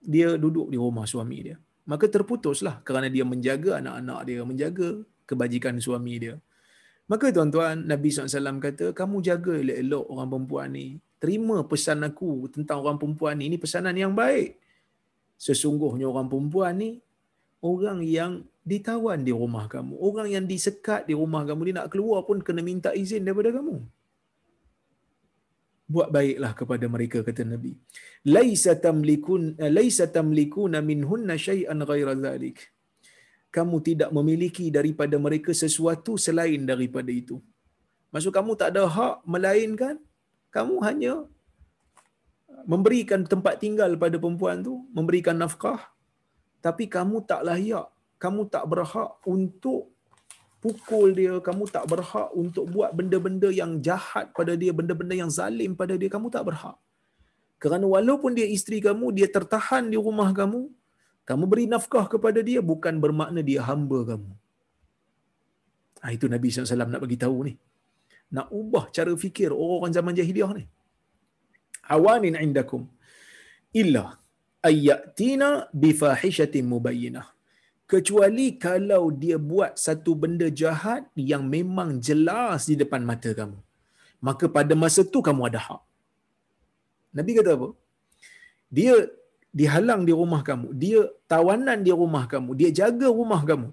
[0.05, 1.57] dia duduk di rumah suami dia.
[1.85, 4.87] Maka terputuslah kerana dia menjaga anak-anak dia, menjaga
[5.29, 6.35] kebajikan suami dia.
[7.05, 10.85] Maka tuan-tuan, Nabi SAW kata, kamu jaga elok-elok orang perempuan ni.
[11.21, 13.53] Terima pesan aku tentang orang perempuan ni.
[13.53, 14.57] Ini pesanan yang baik.
[15.37, 16.97] Sesungguhnya orang perempuan ni,
[17.61, 19.93] orang yang ditawan di rumah kamu.
[20.01, 21.69] Orang yang disekat di rumah kamu.
[21.69, 23.85] Dia nak keluar pun kena minta izin daripada kamu.
[25.85, 27.77] Buat baiklah kepada mereka, kata Nabi.
[28.35, 32.59] Laisa tamlikun, laisa tamlikuna minhunna syai'an ghaira zalik
[33.55, 37.39] kamu tidak memiliki daripada mereka sesuatu selain daripada itu.
[38.11, 39.95] Maksud kamu tak ada hak melainkan
[40.55, 41.13] kamu hanya
[42.71, 45.79] memberikan tempat tinggal pada perempuan tu, memberikan nafkah,
[46.65, 47.87] tapi kamu tak layak,
[48.23, 49.94] kamu tak berhak untuk
[50.65, 55.71] pukul dia, kamu tak berhak untuk buat benda-benda yang jahat pada dia, benda-benda yang zalim
[55.81, 56.77] pada dia, kamu tak berhak.
[57.63, 60.61] Kerana walaupun dia isteri kamu, dia tertahan di rumah kamu,
[61.29, 64.31] kamu beri nafkah kepada dia bukan bermakna dia hamba kamu.
[66.01, 67.53] Ha, itu Nabi SAW nak bagi tahu ni.
[68.35, 70.65] Nak ubah cara fikir orang-orang zaman jahiliah ni.
[71.95, 72.83] Awanin indakum
[73.81, 74.05] illa
[74.69, 75.49] ayyatina
[75.83, 77.25] bifahishatin mubayyinah.
[77.93, 83.59] Kecuali kalau dia buat satu benda jahat yang memang jelas di depan mata kamu.
[84.27, 85.81] Maka pada masa tu kamu ada hak.
[87.17, 87.69] Nabi kata apa?
[88.77, 88.93] Dia
[89.59, 93.69] dihalang di rumah kamu, dia tawanan di rumah kamu, dia jaga rumah kamu.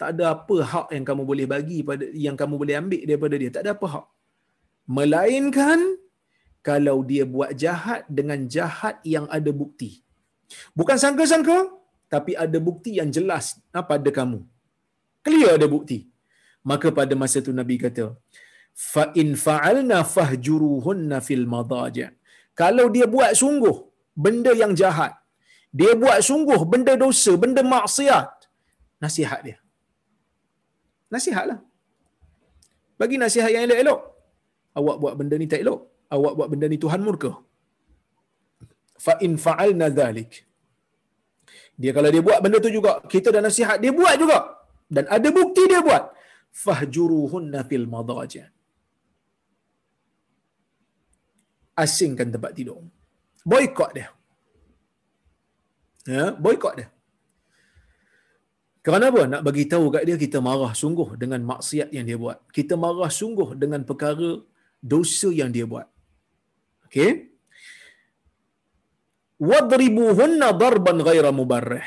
[0.00, 3.50] Tak ada apa hak yang kamu boleh bagi pada yang kamu boleh ambil daripada dia.
[3.54, 4.06] Tak ada apa hak.
[4.96, 5.80] Melainkan
[6.68, 9.90] kalau dia buat jahat dengan jahat yang ada bukti.
[10.78, 11.58] Bukan sangka-sangka,
[12.14, 13.46] tapi ada bukti yang jelas
[13.90, 14.40] pada kamu.
[15.26, 15.98] Clear ada bukti.
[16.70, 18.06] Maka pada masa itu Nabi kata,
[18.92, 22.06] fa in fa'alna fahjuruhunna fil madaja.
[22.60, 23.76] Kalau dia buat sungguh
[24.24, 25.12] benda yang jahat,
[25.80, 28.30] dia buat sungguh benda dosa, benda maksiat.
[29.04, 29.58] Nasihat dia.
[31.14, 31.58] Nasihatlah.
[33.00, 34.00] Bagi nasihat yang elok-elok.
[34.78, 35.80] Awak buat benda ni tak elok.
[36.14, 37.32] Awak buat benda ni Tuhan murka.
[39.04, 40.32] Fa in fa'alna dhalik.
[41.82, 44.38] Dia kalau dia buat benda tu juga, kita dah nasihat, dia buat juga.
[44.86, 46.14] Dan ada bukti dia buat.
[46.54, 48.46] Fahjuruhunna fil madajah.
[51.74, 52.78] Asingkan tempat tidur.
[53.42, 54.08] Boykot dia.
[56.06, 56.88] Ya, boykot dia.
[58.84, 59.22] Kerana apa?
[59.32, 62.38] Nak bagi tahu kat dia kita marah sungguh dengan maksiat yang dia buat.
[62.56, 64.44] Kita marah sungguh dengan perkara
[64.84, 65.88] dosa yang dia buat.
[66.86, 67.33] Okey?
[69.40, 71.86] Wadribuhunna darban ghaira mubarrih.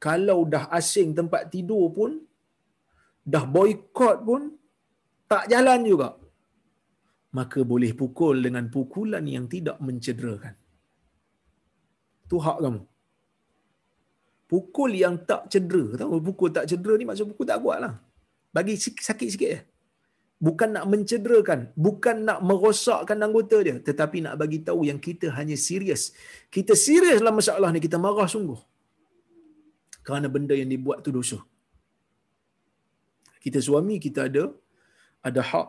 [0.00, 2.24] Kalau dah asing tempat tidur pun,
[3.20, 4.42] dah boykot pun,
[5.28, 6.16] tak jalan juga.
[7.36, 10.56] Maka boleh pukul dengan pukulan yang tidak mencederakan.
[12.26, 12.82] Tu hak kamu.
[14.50, 15.94] Pukul yang tak cedera.
[16.00, 17.94] Tahu pukul tak cedera ni maksud pukul tak kuat lah.
[18.50, 19.60] Bagi sakit sikit je.
[20.40, 21.60] Bukan nak mencederakan.
[21.76, 23.76] Bukan nak merosakkan anggota dia.
[23.88, 26.16] Tetapi nak bagi tahu yang kita hanya serius.
[26.48, 27.80] Kita serius dalam masalah ni.
[27.86, 28.56] Kita marah sungguh.
[30.00, 31.36] Kerana benda yang dibuat tu dosa.
[33.44, 34.48] Kita suami kita ada
[35.28, 35.68] ada hak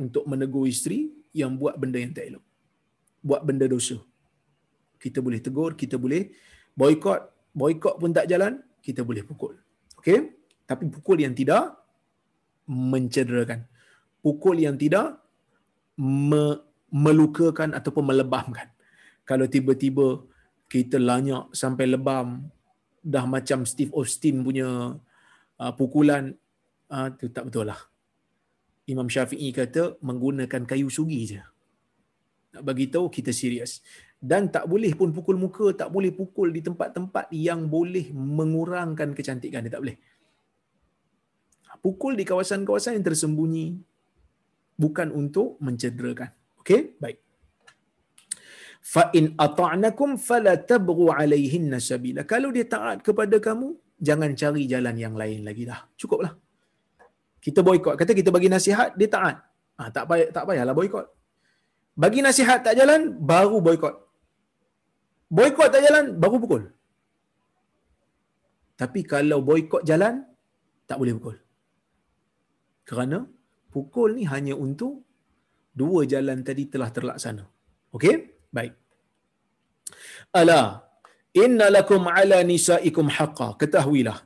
[0.00, 2.44] untuk menegur isteri yang buat benda yang tak elok.
[3.20, 3.96] Buat benda dosa.
[5.00, 6.32] Kita boleh tegur, kita boleh
[6.72, 9.54] boykot, boykot pun tak jalan, kita boleh pukul.
[10.00, 10.32] Okey?
[10.64, 11.76] Tapi pukul yang tidak
[12.68, 13.68] mencederakan.
[14.24, 15.20] Pukul yang tidak
[16.00, 18.72] me- melukakan ataupun melebamkan.
[19.28, 20.24] Kalau tiba-tiba
[20.72, 22.48] kita lanyak sampai lebam
[23.04, 24.96] dah macam Steve Austin punya
[25.60, 26.32] uh, pukulan
[26.88, 27.80] uh, tu tak betul lah.
[28.88, 31.40] Imam Syafi'i kata menggunakan kayu sugi je.
[32.56, 33.84] Nak bagi tahu kita serius
[34.24, 39.68] dan tak boleh pun pukul muka, tak boleh pukul di tempat-tempat yang boleh mengurangkan kecantikan
[39.68, 40.00] dia tak boleh.
[41.84, 43.76] Pukul di kawasan-kawasan yang tersembunyi
[44.82, 46.30] bukan untuk mencederakan.
[46.60, 46.80] Okey?
[47.02, 47.18] Baik.
[48.92, 52.22] Fa in ata'nakum fala tabghu alaihinna sabila.
[52.32, 53.68] Kalau dia taat kepada kamu,
[54.08, 55.80] jangan cari jalan yang lain lagi dah.
[56.00, 56.32] Cukuplah.
[57.44, 57.94] Kita boykot.
[58.00, 59.36] Kata kita bagi nasihat, dia taat.
[59.80, 61.06] Ah, tak payah tak payahlah boykot.
[62.02, 63.00] Bagi nasihat tak jalan,
[63.30, 63.94] baru boykot.
[65.38, 66.62] Boykot tak jalan, baru pukul.
[68.80, 70.14] Tapi kalau boykot jalan,
[70.88, 71.36] tak boleh pukul.
[72.88, 73.18] Kerana
[73.74, 74.94] pukul ni hanya untuk
[75.80, 77.44] dua jalan tadi telah terlaksana.
[77.96, 78.14] Okey?
[78.56, 78.72] Baik.
[80.40, 80.60] Ala
[81.42, 83.48] inna lakum ala nisaikum haqqa.
[83.62, 84.18] Ketahuilah.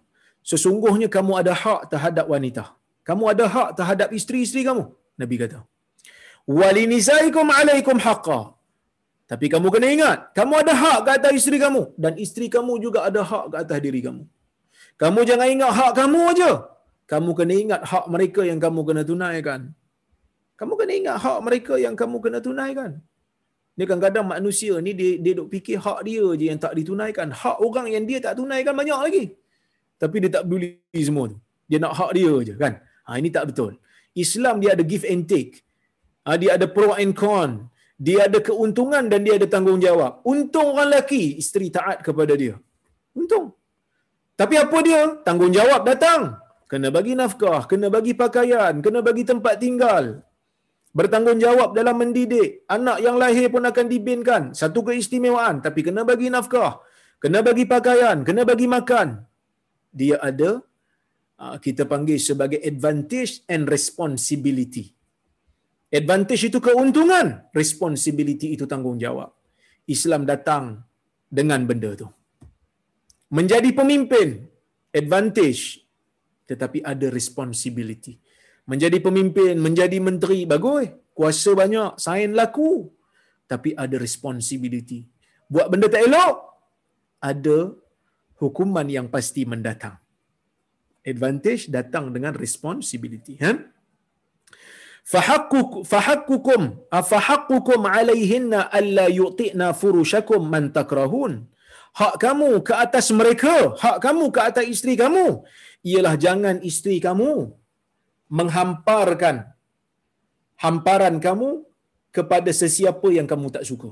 [0.51, 2.65] Sesungguhnya kamu ada hak terhadap wanita.
[3.09, 4.85] Kamu ada hak terhadap isteri-isteri kamu.
[5.21, 5.61] Nabi kata.
[6.61, 8.41] Wali nisaikum alaikum haqqa.
[9.31, 12.99] Tapi kamu kena ingat, kamu ada hak ke atas isteri kamu dan isteri kamu juga
[13.09, 14.23] ada hak ke atas diri kamu.
[15.03, 16.51] Kamu jangan ingat hak kamu aja.
[17.11, 19.61] Kamu kena ingat hak mereka yang kamu kena tunaikan.
[20.61, 22.91] Kamu kena ingat hak mereka yang kamu kena tunaikan.
[23.79, 27.29] Ni kadang-kadang manusia ni dia, dia duk fikir hak dia je yang tak ditunaikan.
[27.41, 29.25] Hak orang yang dia tak tunaikan banyak lagi.
[30.03, 31.39] Tapi dia tak peduli semua tu.
[31.71, 32.73] Dia nak hak dia je kan.
[33.07, 33.73] Ha, ini tak betul.
[34.25, 35.53] Islam dia ada give and take.
[36.27, 37.51] Ha, dia ada pro and con
[38.07, 40.23] dia ada keuntungan dan dia ada tanggungjawab.
[40.33, 42.55] Untung orang lelaki, isteri taat kepada dia.
[43.19, 43.47] Untung.
[44.39, 45.01] Tapi apa dia?
[45.27, 46.39] Tanggungjawab datang.
[46.71, 50.05] Kena bagi nafkah, kena bagi pakaian, kena bagi tempat tinggal.
[50.99, 52.69] Bertanggungjawab dalam mendidik.
[52.77, 54.43] Anak yang lahir pun akan dibinkan.
[54.61, 55.65] Satu keistimewaan.
[55.65, 56.73] Tapi kena bagi nafkah.
[57.23, 59.09] Kena bagi pakaian, kena bagi makan.
[59.91, 60.61] Dia ada,
[61.41, 64.95] ah, kita panggil sebagai advantage and responsibility.
[65.89, 69.33] Advantage itu keuntungan, responsibility itu tanggungjawab.
[69.89, 70.85] Islam datang
[71.27, 72.07] dengan benda tu.
[73.33, 74.47] Menjadi pemimpin,
[74.93, 75.88] advantage
[76.49, 78.17] tetapi ada responsibility.
[78.71, 80.89] Menjadi pemimpin, menjadi menteri, bagus.
[81.17, 82.89] Kuasa banyak, sain laku.
[83.53, 85.01] Tapi ada responsibility.
[85.53, 86.35] Buat benda tak elok,
[87.31, 87.59] ada
[88.41, 89.97] hukuman yang pasti mendatang.
[91.05, 93.41] Advantage datang dengan responsibility.
[93.41, 93.53] Ha?
[95.13, 96.63] fahaqqukum
[97.01, 101.33] afahaqqukum alaihinna alla yu'tina furushakum man takrahun
[102.01, 105.27] hak kamu ke atas mereka hak kamu ke atas isteri kamu
[105.87, 107.55] ialah jangan isteri kamu
[108.29, 109.37] menghamparkan
[110.59, 111.65] hamparan kamu
[112.17, 113.91] kepada sesiapa yang kamu tak suka.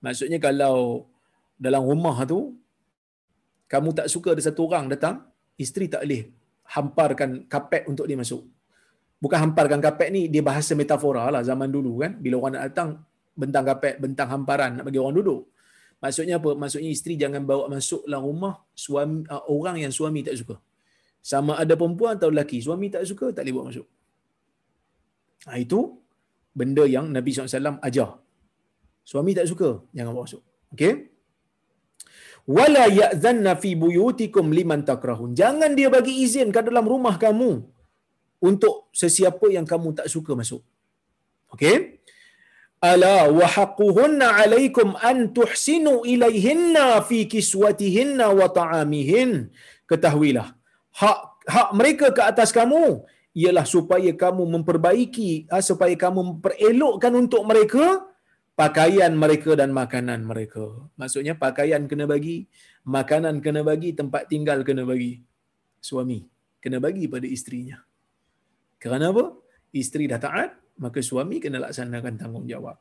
[0.00, 1.06] Maksudnya kalau
[1.60, 2.56] dalam rumah tu
[3.68, 5.16] kamu tak suka ada satu orang datang
[5.60, 6.22] isteri tak boleh
[6.74, 8.42] hamparkan kapet untuk dia masuk.
[9.20, 12.16] Bukan hamparkan kapet ni dia bahasa metafora lah zaman dulu kan.
[12.16, 12.90] Bila orang nak datang
[13.36, 15.52] bentang kapet bentang hamparan nak bagi orang duduk
[16.02, 16.50] maksudnya apa?
[16.62, 20.56] Maksudnya isteri jangan bawa masuk rumah suami uh, orang yang suami tak suka.
[21.30, 23.86] Sama ada perempuan atau lelaki suami tak suka tak boleh bawa masuk.
[25.48, 25.80] Ha, itu
[26.58, 28.10] benda yang Nabi SAW ajar.
[29.10, 30.42] Suami tak suka jangan bawa masuk.
[30.74, 30.92] Okey?
[32.56, 35.36] Wala ya'zanna fi buyutikum liman takrahun.
[35.40, 37.50] Jangan dia bagi izin kat dalam rumah kamu
[38.48, 40.64] untuk sesiapa yang kamu tak suka masuk.
[41.52, 41.99] Okey
[42.80, 49.52] haqquhunna alaikum an tuhsinu ilaihinna fi kiswatihinna wa ta'amihin
[49.90, 50.48] ketahuilah
[51.00, 51.18] hak
[51.54, 53.04] hak mereka ke atas kamu
[53.36, 58.10] ialah supaya kamu memperbaiki ah, supaya kamu memperelokkan untuk mereka
[58.60, 60.64] pakaian mereka dan makanan mereka.
[61.00, 62.44] Maksudnya pakaian kena bagi,
[62.84, 65.24] makanan kena bagi, tempat tinggal kena bagi.
[65.80, 66.28] Suami
[66.60, 67.80] kena bagi pada isterinya.
[68.76, 69.32] Kerana apa?
[69.72, 70.50] Isteri dah taat,
[70.84, 72.76] maka suami kena laksanakan tanggungjawab.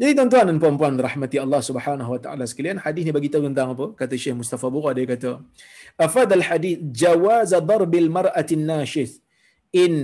[0.00, 3.74] Jadi tuan-tuan dan puan-puan rahmati Allah Subhanahu wa taala sekalian, hadis ni bagi tahu tentang
[3.74, 3.86] apa?
[4.00, 5.30] Kata Syekh Mustafa Bura dia kata,
[6.06, 9.14] "Afadal hadis jawaz darbil mar'atin nashith
[9.84, 9.94] in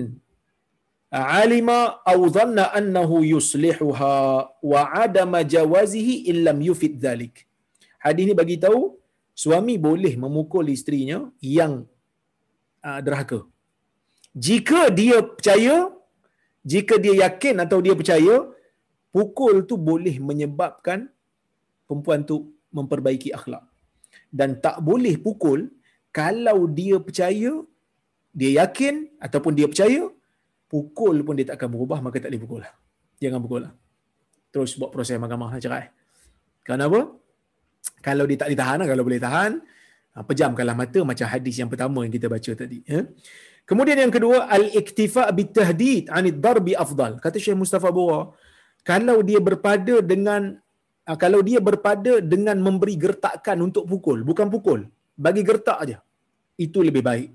[1.43, 1.79] alima
[2.13, 4.15] aw dhanna annahu yuslihuha
[4.73, 7.47] wa adama jawazihi illam yufid dhalik.
[8.05, 8.81] Hadis ni bagi tahu
[9.43, 11.87] suami boleh memukul isterinya yang
[12.87, 13.41] uh, derhaka.
[14.37, 15.89] Jika dia percaya,
[16.73, 18.35] jika dia yakin atau dia percaya,
[19.15, 21.07] pukul tu boleh menyebabkan
[21.87, 22.37] perempuan tu
[22.75, 23.65] memperbaiki akhlak.
[24.39, 25.71] Dan tak boleh pukul
[26.11, 27.53] kalau dia percaya,
[28.35, 28.95] dia yakin
[29.27, 30.03] ataupun dia percaya,
[30.67, 32.75] pukul pun dia tak akan berubah maka tak boleh pukul lah.
[33.23, 33.73] Jangan pukul lah.
[34.51, 35.87] Terus buat proses mahkamah lah cerai.
[36.67, 37.01] Kenapa?
[38.03, 39.53] Kalau dia tak ditahan lah, kalau boleh tahan,
[40.15, 42.83] ha, pejamkanlah mata macam hadis yang pertama yang kita baca tadi.
[42.83, 43.07] Ya?
[43.71, 47.13] Kemudian yang kedua, al-iktifa bitahdid anid darbi afdal.
[47.25, 48.21] Kata Syekh Mustafa Bura,
[48.91, 50.43] kalau dia berpada dengan
[51.07, 54.81] ha, kalau dia berpada dengan memberi gertakan untuk pukul, bukan pukul,
[55.19, 55.99] bagi gertak aja.
[56.67, 57.29] Itu lebih baik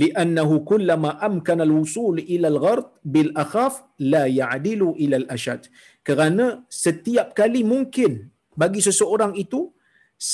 [0.00, 3.74] li'annahu kullama amkana al-wusul ila al-ghard bil akhaf
[4.12, 5.70] la ya'dilu ila al-ashad
[6.08, 6.46] kerana
[6.84, 8.12] setiap kali mungkin
[8.62, 9.60] bagi seseorang itu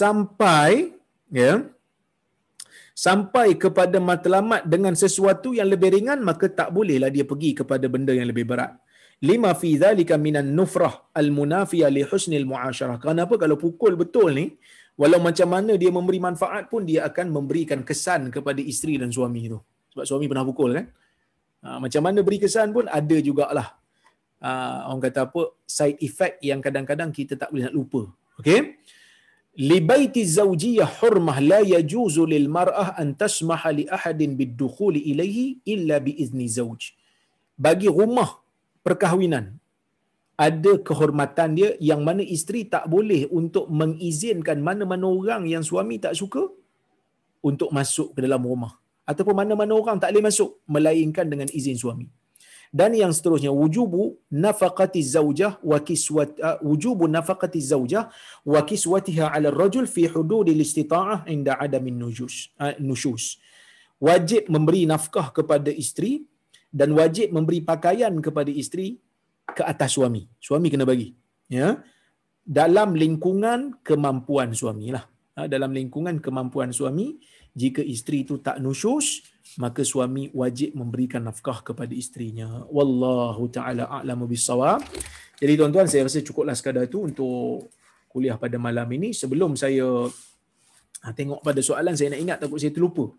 [0.00, 0.96] sampai
[1.28, 1.52] ya
[2.94, 8.12] sampai kepada matlamat dengan sesuatu yang lebih ringan maka tak bolehlah dia pergi kepada benda
[8.16, 8.72] yang lebih berat
[9.20, 14.46] lima fi dhalika minan nufrah al-munafiyah li husnil muasyarah kenapa kalau pukul betul ni
[15.00, 19.48] walau macam mana dia memberi manfaat pun dia akan memberikan kesan kepada isteri dan suami
[19.48, 19.58] itu.
[19.96, 20.86] Sebab suami pernah pukul kan.
[21.64, 23.68] Ha, macam mana beri kesan pun ada jugalah.
[24.44, 24.50] Ha,
[24.92, 28.02] orang kata apa side effect yang kadang-kadang kita tak boleh nak lupa.
[28.40, 28.60] Okey.
[31.66, 36.94] Yajuzu lil mar'ah an tasmaha li ahadin bid-dukhul ilayhi illa bi izni zawj.
[37.58, 38.38] Bagi rumah
[38.86, 39.58] perkahwinan
[40.38, 46.14] ada kehormatan dia yang mana isteri tak boleh untuk mengizinkan mana-mana orang yang suami tak
[46.16, 46.46] suka
[47.42, 48.72] untuk masuk ke dalam rumah
[49.04, 52.06] ataupun mana-mana orang tak boleh masuk melainkan dengan izin suami.
[52.70, 58.06] Dan yang seterusnya wujubu nafaqati zaujah wa kiswat uh, wujubu nafaqati zaujah
[58.46, 63.42] wa kiswatiha 'ala ar-rajul fi hududil istita'ah inda adamin nujus uh, nushus.
[63.98, 66.22] Wajib memberi nafkah kepada isteri
[66.70, 69.02] dan wajib memberi pakaian kepada isteri
[69.50, 70.30] ke atas suami.
[70.38, 71.10] Suami kena bagi.
[71.50, 71.82] Ya.
[72.46, 75.04] Dalam lingkungan kemampuan suami lah.
[75.34, 77.18] Ha, dalam lingkungan kemampuan suami,
[77.54, 79.22] jika isteri itu tak nusyus,
[79.58, 82.68] maka suami wajib memberikan nafkah kepada isterinya.
[82.70, 84.84] Wallahu ta'ala a'lamu bisawab.
[85.40, 87.72] Jadi tuan-tuan, saya rasa cukuplah sekadar itu untuk
[88.12, 89.10] kuliah pada malam ini.
[89.10, 90.06] Sebelum saya
[91.02, 93.10] ha, tengok pada soalan, saya nak ingat takut saya terlupa.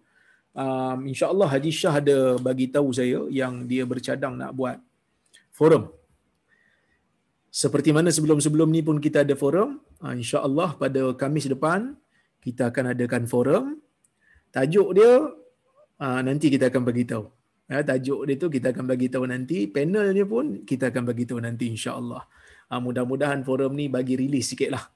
[0.52, 4.78] Um, InsyaAllah Haji Shah ada bagi tahu saya yang dia bercadang nak buat
[5.52, 5.92] forum
[7.52, 12.00] seperti mana sebelum-sebelum ni pun kita ada forum, ah, insya-Allah pada Kamis depan
[12.40, 13.66] kita akan adakan forum.
[14.56, 15.36] Tajuk dia ah,
[16.02, 17.30] nanti kita akan bagi tahu.
[17.72, 21.39] Ya, tajuk dia tu kita akan bagi tahu nanti, panelnya pun kita akan bagi tahu
[21.39, 22.26] nanti insya-Allah.
[22.68, 24.91] Ah, mudah-mudahan forum ni bagi rilis sikitlah.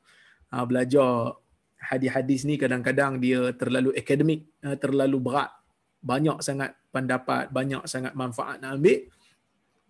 [0.67, 1.39] Belajar
[1.79, 4.49] hadis-hadis ni kadang-kadang dia terlalu akademik,
[4.83, 5.55] terlalu berat.
[6.03, 9.07] Banyak sangat pendapat, banyak sangat manfaat nak ambil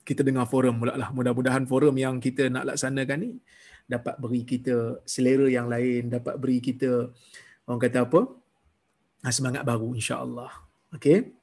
[0.05, 1.09] kita dengar forum pula lah.
[1.09, 3.32] Mudah-mudahan forum yang kita nak laksanakan ni
[3.89, 7.09] dapat beri kita selera yang lain, dapat beri kita
[7.66, 8.30] orang kata apa?
[9.26, 10.53] Ah, semangat baru insya-Allah.
[10.93, 11.33] Okey.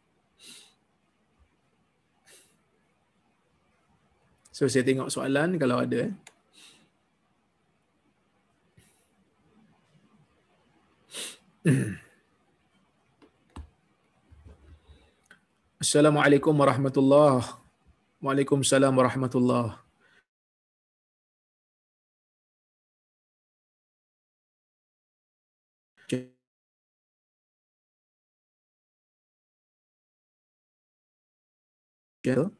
[4.52, 6.14] So saya tengok soalan kalau ada eh.
[15.82, 17.42] Assalamualaikum warahmatullahi
[18.22, 19.81] Waalaikumsalam warahmatullahi
[32.22, 32.54] quedo.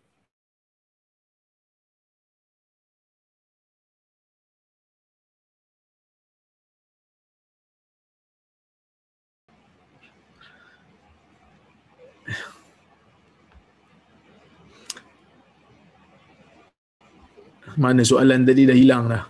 [17.72, 19.24] Mana soalan tadi dah hilang dah.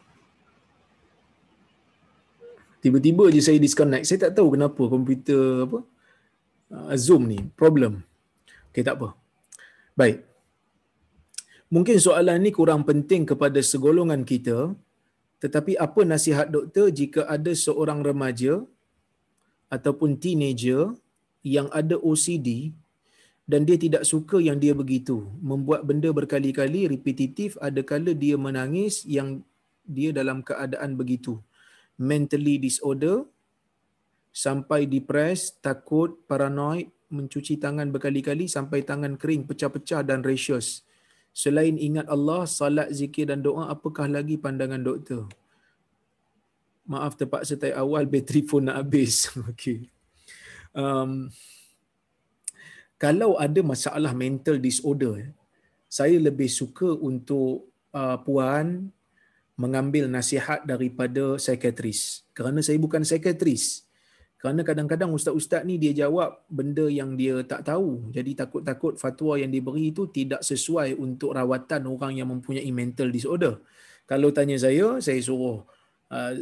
[2.83, 4.11] Tiba-tiba je saya disconnect.
[4.11, 5.87] Saya tak tahu kenapa komputer apa
[6.74, 8.03] ah, Zoom ni problem.
[8.74, 9.22] Okay, tak apa.
[10.01, 10.24] Baik.
[11.72, 14.59] Mungkin soalan ni kurang penting kepada segolongan kita.
[15.43, 18.62] Tetapi apa nasihat doktor jika ada seorang remaja
[19.74, 20.95] ataupun teenager
[21.43, 22.70] yang ada OCD
[23.51, 29.03] dan dia tidak suka yang dia begitu membuat benda berkali-kali repetitif ada kala dia menangis
[29.16, 29.43] yang
[29.82, 31.43] dia dalam keadaan begitu
[31.99, 33.26] mentally disorder
[34.30, 40.83] sampai depressed takut paranoid mencuci tangan berkali-kali sampai tangan kering pecah-pecah dan rashes
[41.37, 45.29] selain ingat Allah salat zikir dan doa apakah lagi pandangan doktor
[46.89, 49.87] maaf terpaksa tai awal bateri phone nak habis okey
[50.73, 51.29] um,
[53.03, 55.35] kalau ada masalah mental disorder,
[55.91, 58.95] saya lebih suka untuk uh, puan
[59.59, 62.23] mengambil nasihat daripada psikiatris.
[62.31, 63.91] Kerana saya bukan psikiatris.
[64.43, 68.11] Kerana kadang-kadang ustaz-ustaz ni dia jawab benda yang dia tak tahu.
[68.11, 73.62] Jadi takut-takut fatwa yang diberi itu tidak sesuai untuk rawatan orang yang mempunyai mental disorder.
[74.03, 75.62] Kalau tanya saya, saya suruh
[76.11, 76.32] uh,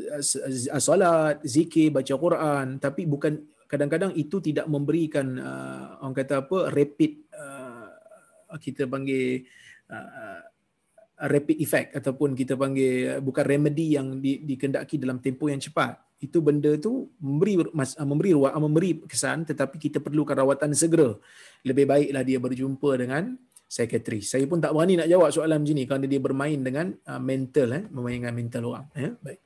[0.80, 2.80] solat, zikir, baca Quran.
[2.80, 3.36] Tapi bukan
[3.68, 9.44] kadang-kadang itu tidak memberikan uh, orang kata apa rapid uh, kita panggil
[9.92, 10.40] uh,
[11.28, 16.38] rapid effect ataupun kita panggil bukan remedy yang di, dikendaki dalam tempoh yang cepat itu
[16.44, 21.16] benda tu memberi uh, memberi ruang uh, memberi kesan tetapi kita perlukan rawatan segera
[21.64, 25.84] lebih baiklah dia berjumpa dengan psikiatris saya pun tak berani nak jawab soalan macam ni
[25.88, 29.40] kerana dia bermain dengan uh, mental eh memainkan mental orang eh baik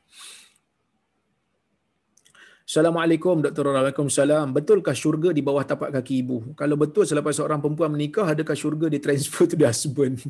[2.64, 3.76] Assalamualaikum Dr.
[3.76, 4.56] Waalaikumsalam.
[4.56, 6.56] Betulkah syurga di bawah tapak kaki ibu?
[6.56, 10.24] Kalau betul selepas seorang perempuan menikah, adakah syurga ditransfer to the husband?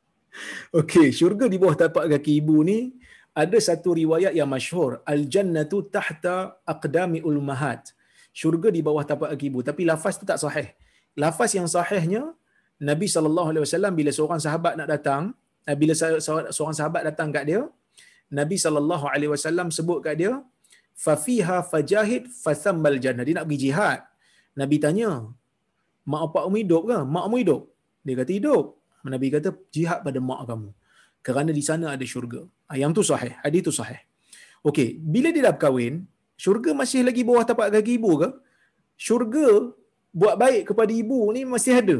[0.80, 2.96] Okey, syurga di bawah tapak kaki ibu ni
[3.42, 4.90] ada satu riwayat yang masyhur.
[5.12, 6.34] Al-jannatu tahta
[6.72, 7.94] aqdami ulmahat.
[8.40, 9.62] Syurga di bawah tapak ibu.
[9.68, 10.68] Tapi lafaz tu tak sahih.
[11.22, 12.22] Lafaz yang sahihnya,
[12.88, 13.54] Nabi SAW
[13.98, 15.22] bila seorang sahabat nak datang,
[15.68, 15.94] eh, bila
[16.54, 17.60] seorang sahabat datang kat dia,
[18.38, 20.32] Nabi SAW sebut kat dia,
[21.04, 24.00] fafiha fajahid fathammal jannah dia nak pergi jihad
[24.60, 25.10] nabi tanya
[26.10, 27.62] mak apa kamu hidup ke mak kamu hidup
[28.02, 28.64] dia kata hidup
[29.14, 30.70] nabi kata jihad pada mak kamu
[31.28, 32.40] kerana di sana ada syurga.
[32.70, 33.32] Ah, yang tu sahih.
[33.44, 34.00] Hadis tu sahih.
[34.68, 35.94] Okey bila dia dah berkahwin
[36.44, 38.28] syurga masih lagi bawah tapak kaki ibu ke?
[39.06, 39.48] Syurga
[40.20, 41.98] buat baik kepada ibu ni masih ada.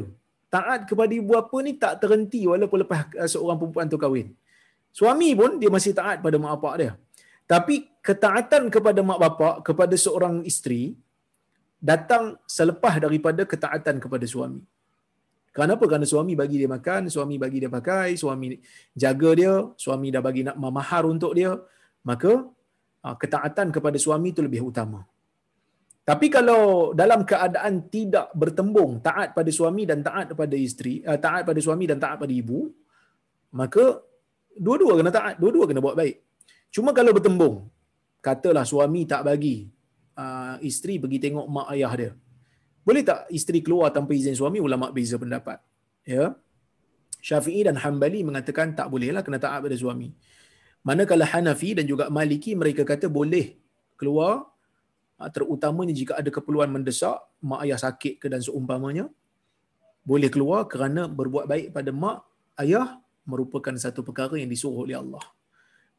[0.54, 4.28] Taat kepada ibu apa ni tak terhenti walaupun lepas ah, seorang perempuan tu kahwin.
[4.98, 6.92] Suami pun dia masih taat pada mak bapak dia.
[7.52, 7.74] Tapi
[8.06, 10.82] ketaatan kepada mak bapak, kepada seorang isteri,
[11.90, 12.24] datang
[12.56, 14.60] selepas daripada ketaatan kepada suami.
[15.58, 15.84] Kenapa?
[15.90, 18.54] Kerana suami bagi dia makan, suami bagi dia pakai, suami
[18.94, 21.50] jaga dia, suami dah bagi nak mahar untuk dia,
[22.06, 22.46] maka
[23.02, 25.02] ah, ketaatan kepada suami itu lebih utama.
[26.06, 31.42] Tapi kalau dalam keadaan tidak bertembung taat pada suami dan taat pada isteri, ah, taat
[31.42, 32.70] pada suami dan taat pada ibu,
[33.50, 33.98] maka
[34.54, 36.22] dua-dua kena taat, dua-dua kena buat baik.
[36.70, 37.66] Cuma kalau bertembung,
[38.22, 39.66] katalah suami tak bagi
[40.22, 42.12] uh, isteri pergi tengok mak ayah dia.
[42.88, 44.64] Boleh tak isteri keluar tanpa izin suami?
[44.64, 45.60] Ulama beza pendapat.
[46.08, 46.32] Ya.
[47.20, 50.08] Syafi'i dan Hambali mengatakan tak bolehlah kena taat pada suami.
[50.88, 53.60] Manakala Hanafi dan juga Maliki mereka kata boleh
[54.00, 54.48] keluar
[55.20, 59.04] uh, terutamanya jika ada keperluan mendesak, mak ayah sakit ke dan seumpamanya,
[60.06, 62.24] boleh keluar kerana berbuat baik pada mak
[62.64, 65.20] ayah merupakan satu perkara yang disuruh oleh Allah.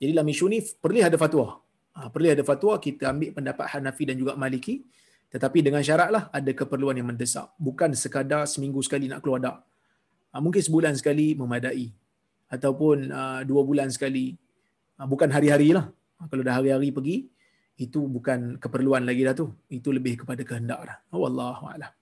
[0.01, 1.61] Jadi dalam isu ni perlu ada fatwa.
[1.93, 4.81] Ha, perlu ada fatwa, kita ambil pendapat Hanafi dan juga Maliki.
[5.29, 7.53] Tetapi dengan syaratlah ada keperluan yang mendesak.
[7.61, 9.57] Bukan sekadar seminggu sekali nak keluar dak.
[10.33, 11.93] Ha, mungkin sebulan sekali memadai.
[12.49, 14.33] Ataupun uh, dua bulan sekali.
[14.97, 15.85] Ha, bukan hari-hari lah.
[16.19, 17.17] Kalau dah hari-hari pergi,
[17.79, 19.53] itu bukan keperluan lagi dah tu.
[19.69, 20.97] Itu lebih kepada kehendak dah.
[21.13, 21.93] Wallahualam.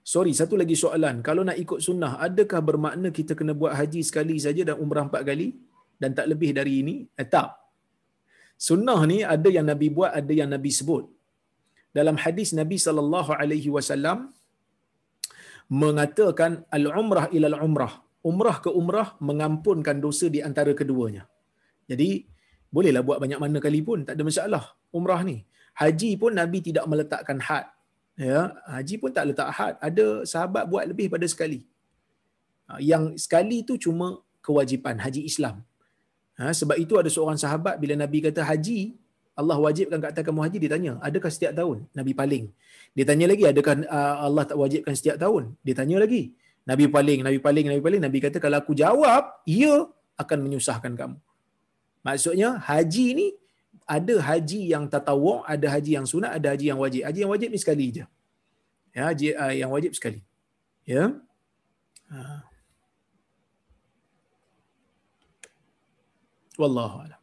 [0.00, 1.22] Sorry, satu lagi soalan.
[1.22, 5.22] Kalau nak ikut sunnah, adakah bermakna kita kena buat haji sekali saja dan umrah empat
[5.22, 5.54] kali
[6.02, 6.94] dan tak lebih dari ini?
[7.14, 7.54] Eh, tak.
[8.66, 11.04] Sunnah ni ada yang Nabi buat, ada yang Nabi sebut.
[11.98, 14.18] Dalam hadis Nabi sallallahu alaihi wasallam
[15.82, 17.92] mengatakan al-umrah ila al-umrah.
[18.30, 21.22] Umrah ke umrah mengampunkan dosa di antara keduanya.
[21.90, 22.08] Jadi
[22.74, 24.64] bolehlah buat banyak mana kali pun, tak ada masalah
[24.98, 25.38] umrah ni.
[25.80, 27.66] Haji pun Nabi tidak meletakkan had
[28.28, 28.40] ya
[28.74, 31.60] haji pun tak letak had ada sahabat buat lebih pada sekali
[32.68, 35.64] ha, yang sekali tu cuma kewajipan haji Islam
[36.40, 38.80] ha, sebab itu ada seorang sahabat bila nabi kata haji
[39.40, 42.44] Allah wajibkan kat atas kamu haji dia tanya adakah setiap tahun nabi paling
[42.96, 46.22] dia tanya lagi adakah uh, Allah tak wajibkan setiap tahun dia tanya lagi
[46.68, 48.00] Nabi paling, Nabi paling, Nabi paling.
[48.06, 49.88] Nabi kata kalau aku jawab, ia
[50.20, 51.16] akan menyusahkan kamu.
[52.06, 53.26] Maksudnya haji ni
[53.88, 57.02] ada haji yang tatawwu, ada haji yang sunat, ada haji yang wajib.
[57.08, 58.04] Haji yang wajib ni sekali je.
[58.94, 60.20] Ya, haji uh, yang wajib sekali.
[60.84, 61.16] Ya.
[62.10, 62.49] Uh.
[66.60, 67.20] Wallahu a'lam.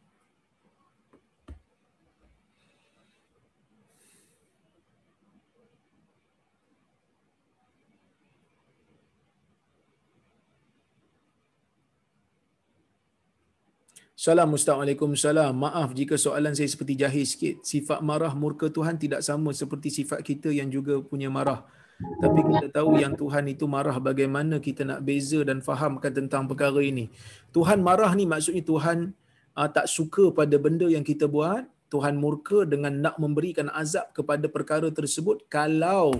[14.18, 15.54] Salam Assalamualaikum salam.
[15.54, 17.62] Maaf jika soalan saya seperti jahil sikit.
[17.62, 21.62] Sifat marah murka Tuhan tidak sama seperti sifat kita yang juga punya marah.
[21.98, 26.82] Tapi kita tahu yang Tuhan itu marah bagaimana kita nak beza dan fahamkan tentang perkara
[26.82, 27.14] ini.
[27.54, 29.27] Tuhan marah ni maksudnya Tuhan uh,
[29.66, 31.66] tak suka pada benda yang kita buat.
[31.90, 36.14] Tuhan murka dengan nak memberikan azab kepada perkara tersebut kalau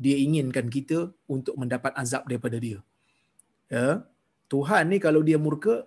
[0.00, 2.82] dia inginkan kita untuk mendapat azab daripada dia.
[3.70, 4.02] Ya.
[4.48, 5.86] Tuhan ni kalau dia murka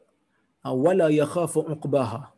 [0.65, 2.33] Ah, wala yakhafu uqbaha.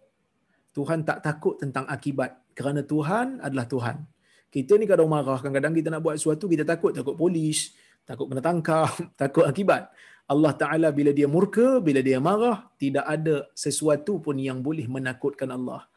[0.76, 4.04] Tuhan tak takut tentang akibat kerana Tuhan adalah Tuhan.
[4.52, 7.72] Kita ni kadang marah, kadang-kadang kita nak buat sesuatu kita takut, takut polis,
[8.08, 8.90] takut kena tangkap,
[9.22, 9.92] takut akibat.
[10.28, 15.52] Allah Taala bila dia murka, bila dia marah, tidak ada sesuatu pun yang boleh menakutkan
[15.52, 15.88] Allah.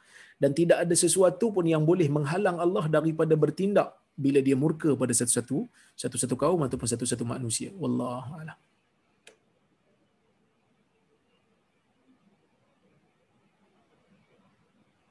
[0.40, 5.12] Dan tidak ada sesuatu pun yang boleh menghalang Allah daripada bertindak bila dia murka pada
[5.16, 7.70] satu-satu satu-satu kaum ataupun satu-satu manusia.
[7.76, 8.69] Wallahu a'lam.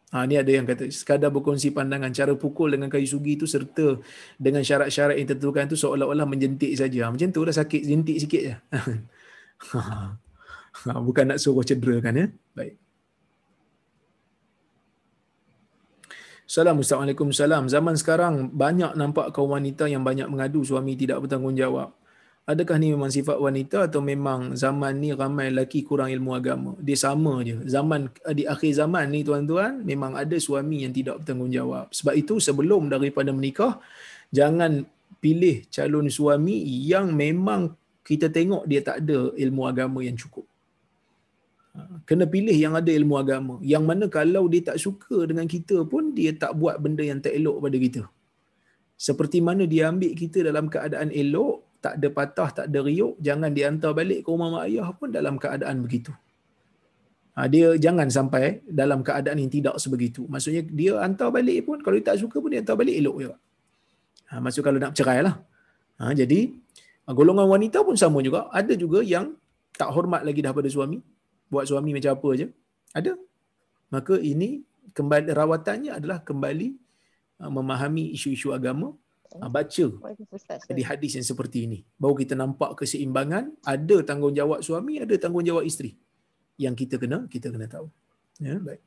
[0.09, 4.01] Ha, ni ada yang kata sekadar berkongsi pandangan cara pukul dengan kayu sugi itu serta
[4.41, 7.05] dengan syarat-syarat yang tertentukan itu seolah-olah menjentik saja.
[7.05, 8.53] Ha, macam tu lah sakit jentik sikit je.
[10.89, 12.25] ha, bukan nak suruh cedera kan ya.
[12.57, 12.73] Baik.
[16.49, 17.69] Assalamualaikum salam.
[17.69, 21.98] Zaman sekarang banyak nampak kaum wanita yang banyak mengadu suami tidak bertanggungjawab
[22.49, 26.73] adakah ni memang sifat wanita atau memang zaman ni ramai lelaki kurang ilmu agama?
[26.81, 27.61] Dia sama je.
[27.69, 31.93] Zaman di akhir zaman ni tuan-tuan memang ada suami yang tidak bertanggungjawab.
[31.93, 33.77] Sebab itu sebelum daripada menikah
[34.33, 34.81] jangan
[35.21, 36.57] pilih calon suami
[36.89, 40.49] yang memang kita tengok dia tak ada ilmu agama yang cukup.
[41.77, 43.55] Ha, kena pilih yang ada ilmu agama.
[43.61, 47.37] Yang mana kalau dia tak suka dengan kita pun dia tak buat benda yang tak
[47.37, 48.03] elok pada kita.
[48.97, 53.51] Seperti mana dia ambil kita dalam keadaan elok tak ada patah, tak ada riuk, jangan
[53.55, 56.11] diantar balik ke rumah mak ayah pun dalam keadaan begitu.
[57.39, 60.27] Ha, dia jangan sampai dalam keadaan yang tidak sebegitu.
[60.27, 63.35] Maksudnya dia hantar balik pun, kalau dia tak suka pun dia hantar balik elok juga.
[64.27, 65.39] Ha, maksud kalau nak cerai lah.
[66.03, 66.51] Ha, jadi,
[67.07, 68.51] golongan wanita pun sama juga.
[68.51, 69.33] Ada juga yang
[69.79, 70.99] tak hormat lagi dah pada suami.
[71.47, 72.47] Buat suami macam apa aja.
[72.91, 73.13] Ada.
[73.89, 74.61] Maka ini
[74.93, 76.67] kembali rawatannya adalah kembali
[77.41, 78.93] uh, memahami isu-isu agama
[79.37, 79.85] baca.
[80.73, 81.79] Di hadis yang seperti ini.
[82.01, 85.93] Baru kita nampak keseimbangan ada tanggungjawab suami ada tanggungjawab isteri.
[86.57, 87.85] Yang kita kena kita kena tahu.
[88.41, 88.81] Ya baik.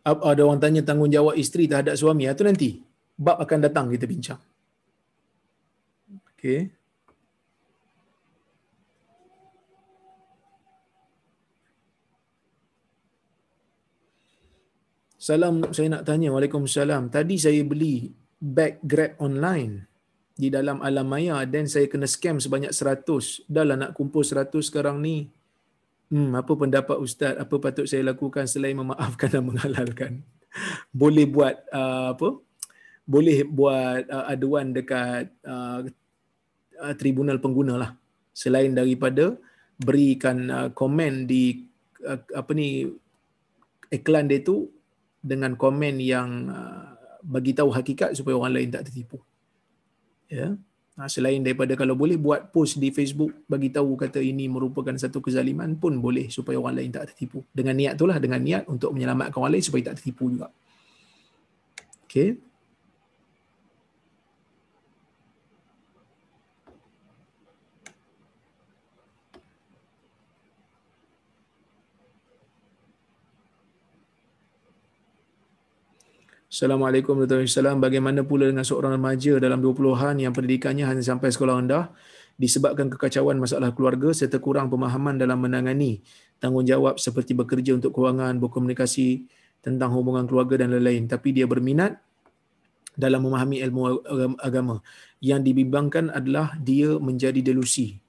[0.00, 2.70] Ada orang tanya tanggungjawab isteri terhadap suami itu nanti
[3.20, 4.40] bab akan datang kita bincang
[6.40, 6.72] Okay.
[15.20, 16.32] Salam, saya nak tanya.
[16.32, 17.12] Waalaikumsalam.
[17.12, 18.08] Tadi saya beli
[18.40, 19.84] bag Grab online
[20.32, 23.44] di dalam alam maya dan saya kena scam sebanyak 100.
[23.44, 25.28] Dah lah nak kumpul 100 sekarang ni.
[26.08, 27.36] Hmm, apa pendapat Ustaz?
[27.36, 30.24] Apa patut saya lakukan selain memaafkan dan menghalalkan?
[30.88, 32.40] Boleh buat uh, apa?
[33.04, 35.84] Boleh buat uh, aduan dekat uh,
[36.80, 37.90] uh, tribunal pengguna lah.
[38.32, 39.36] Selain daripada
[39.76, 41.68] berikan uh, komen di
[42.04, 42.88] uh, apa ni
[43.92, 44.72] iklan dia tu
[45.20, 49.20] dengan komen yang uh, bagi tahu hakikat supaya orang lain tak tertipu.
[50.32, 50.56] Ya.
[50.56, 51.08] Yeah.
[51.08, 55.80] Selain daripada kalau boleh buat post di Facebook bagi tahu kata ini merupakan satu kezaliman
[55.80, 57.40] pun boleh supaya orang lain tak tertipu.
[57.56, 60.52] Dengan niat itulah dengan niat untuk menyelamatkan orang lain supaya tak tertipu juga.
[62.04, 62.49] Okey
[76.50, 77.78] Assalamualaikum warahmatullahi wabarakatuh.
[77.78, 81.94] Bagaimana pula dengan seorang remaja dalam 20-an yang pendidikannya hanya sampai sekolah rendah
[82.42, 86.02] disebabkan kekacauan masalah keluarga serta kurang pemahaman dalam menangani
[86.42, 89.30] tanggungjawab seperti bekerja untuk kewangan, berkomunikasi
[89.62, 91.06] tentang hubungan keluarga dan lain-lain.
[91.06, 92.02] Tapi dia berminat
[92.98, 94.02] dalam memahami ilmu
[94.42, 94.82] agama.
[95.22, 98.02] Yang dibimbangkan adalah dia menjadi delusi.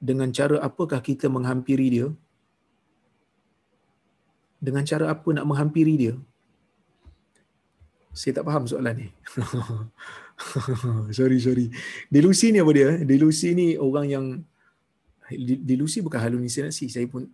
[0.00, 2.08] dengan cara apakah kita menghampiri dia?
[4.56, 6.16] Dengan cara apa nak menghampiri dia?
[8.12, 9.08] Saya tak faham soalan ni.
[11.16, 11.66] sorry, sorry.
[12.12, 12.90] Delusi ni apa dia?
[13.00, 14.24] Delusi ni orang yang
[15.64, 16.92] delusi bukan halusinasi.
[16.92, 17.24] Saya pun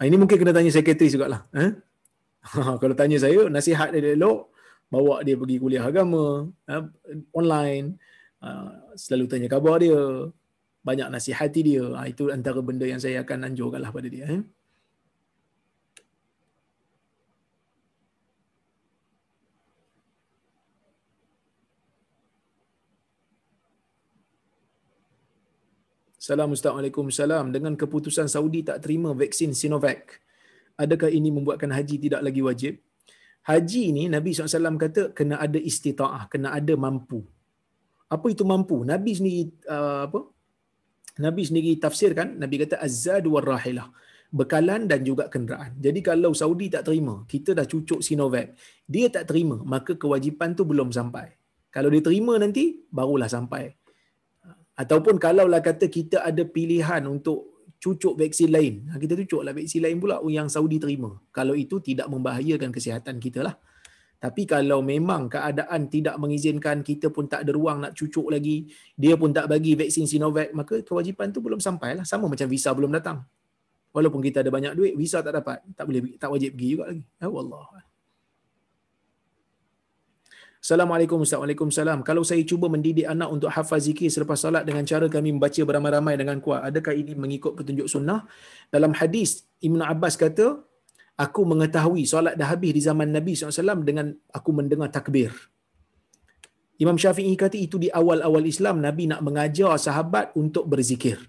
[0.00, 1.40] ah, ini mungkin kena tanya sekretari juga lah.
[1.52, 1.76] Eh?
[2.80, 4.48] Kalau tanya saya, nasihat dia elok,
[4.88, 6.84] bawa dia pergi kuliah agama, eh,
[7.36, 8.00] online,
[8.40, 10.00] ah, selalu tanya khabar dia,
[10.80, 11.84] banyak nasihati dia.
[12.08, 14.24] Itu antara benda yang saya akan anjurkan lah pada dia.
[14.30, 14.40] Eh?
[26.26, 27.46] Salam.
[27.54, 30.18] Dengan keputusan Saudi tak terima vaksin Sinovac,
[30.74, 32.74] adakah ini membuatkan haji tidak lagi wajib?
[33.46, 37.22] Haji ni Nabi SAW kata kena ada istita'ah, kena ada mampu.
[38.10, 38.82] Apa itu mampu?
[38.82, 40.20] Nabi sendiri uh, apa?
[41.22, 43.86] Nabi sendiri tafsirkan, Nabi kata azad war rahilah.
[44.34, 45.78] Bekalan dan juga kenderaan.
[45.78, 50.66] Jadi kalau Saudi tak terima, kita dah cucuk Sinovac, dia tak terima, maka kewajipan tu
[50.66, 51.30] belum sampai.
[51.70, 53.85] Kalau dia terima nanti, barulah sampai
[54.76, 58.88] ataupun kalaulah kata kita ada pilihan untuk cucuk vaksin lain.
[58.92, 61.16] Ha, kita cucuklah vaksin lain pula yang Saudi terima.
[61.32, 63.56] Kalau itu tidak membahayakan kesihatan kita lah.
[64.16, 68.64] Tapi kalau memang keadaan tidak mengizinkan kita pun tak ada ruang nak cucuk lagi
[68.96, 72.04] dia pun tak bagi vaksin Sinovac maka kewajipan tu belum sampai lah.
[72.08, 73.24] Sama macam visa belum datang.
[73.92, 75.60] Walaupun kita ada banyak duit visa tak dapat.
[75.76, 77.04] Tak boleh tak wajib pergi juga lagi.
[77.20, 77.85] Ya Allah
[80.66, 82.02] Assalamualaikum Waalaikumsalam.
[82.02, 86.18] Kalau saya cuba mendidik anak untuk hafaz zikir selepas salat dengan cara kami membaca beramai-ramai
[86.18, 88.26] dengan kuat, adakah ini mengikut petunjuk sunnah?
[88.66, 90.58] Dalam hadis Ibn Abbas kata,
[91.14, 95.30] aku mengetahui solat dah habis di zaman Nabi SAW dengan aku mendengar takbir.
[96.82, 101.22] Imam Syafi'i kata itu di awal-awal Islam Nabi nak mengajar sahabat untuk berzikir.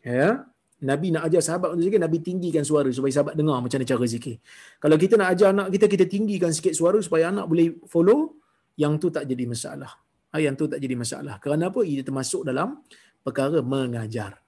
[0.00, 0.48] Ya.
[0.80, 4.04] Nabi nak ajar sahabat untuk zikir, Nabi tinggikan suara supaya sahabat dengar macam mana cara
[4.08, 4.40] zikir.
[4.80, 8.40] Kalau kita nak ajar anak kita, kita tinggikan sikit suara supaya anak boleh follow,
[8.80, 9.92] yang tu tak jadi masalah.
[10.32, 11.36] Ha, yang tu tak jadi masalah.
[11.36, 11.84] Kerana apa?
[11.84, 12.80] Ia termasuk dalam
[13.20, 14.40] perkara mengajar.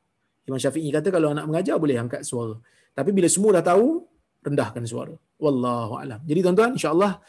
[0.49, 2.57] Imam Syafi'i kata kalau anak mengajar boleh angkat suara.
[2.97, 4.01] Tapi bila semua dah tahu,
[4.41, 5.15] rendahkan suara.
[5.37, 6.21] Wallahu a'lam.
[6.25, 7.21] Jadi tuan-tuan, insya-Allah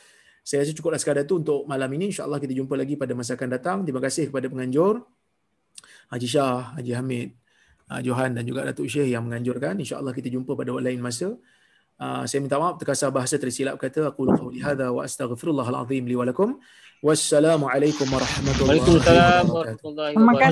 [0.44, 2.12] saya rasa cukuplah sekadar itu untuk malam ini.
[2.12, 3.78] InsyaAllah kita jumpa lagi pada masa akan datang.
[3.88, 5.00] Terima kasih kepada penganjur.
[6.12, 7.32] Haji Shah, Haji Hamid,
[8.02, 9.78] Johan dan juga Datuk Syekh yang menganjurkan.
[9.78, 11.38] InsyaAllah kita jumpa pada waktu lain masa.
[12.02, 16.18] Uh, saya minta maaf terkasar bahasa tersilap kata aku qawli hadza wa astaghfirullahal azim li
[16.18, 16.58] wa lakum.
[17.04, 20.16] Wassalamualaikum warahmatullahi wabarakatuh.
[20.16, 20.52] Terima kasih.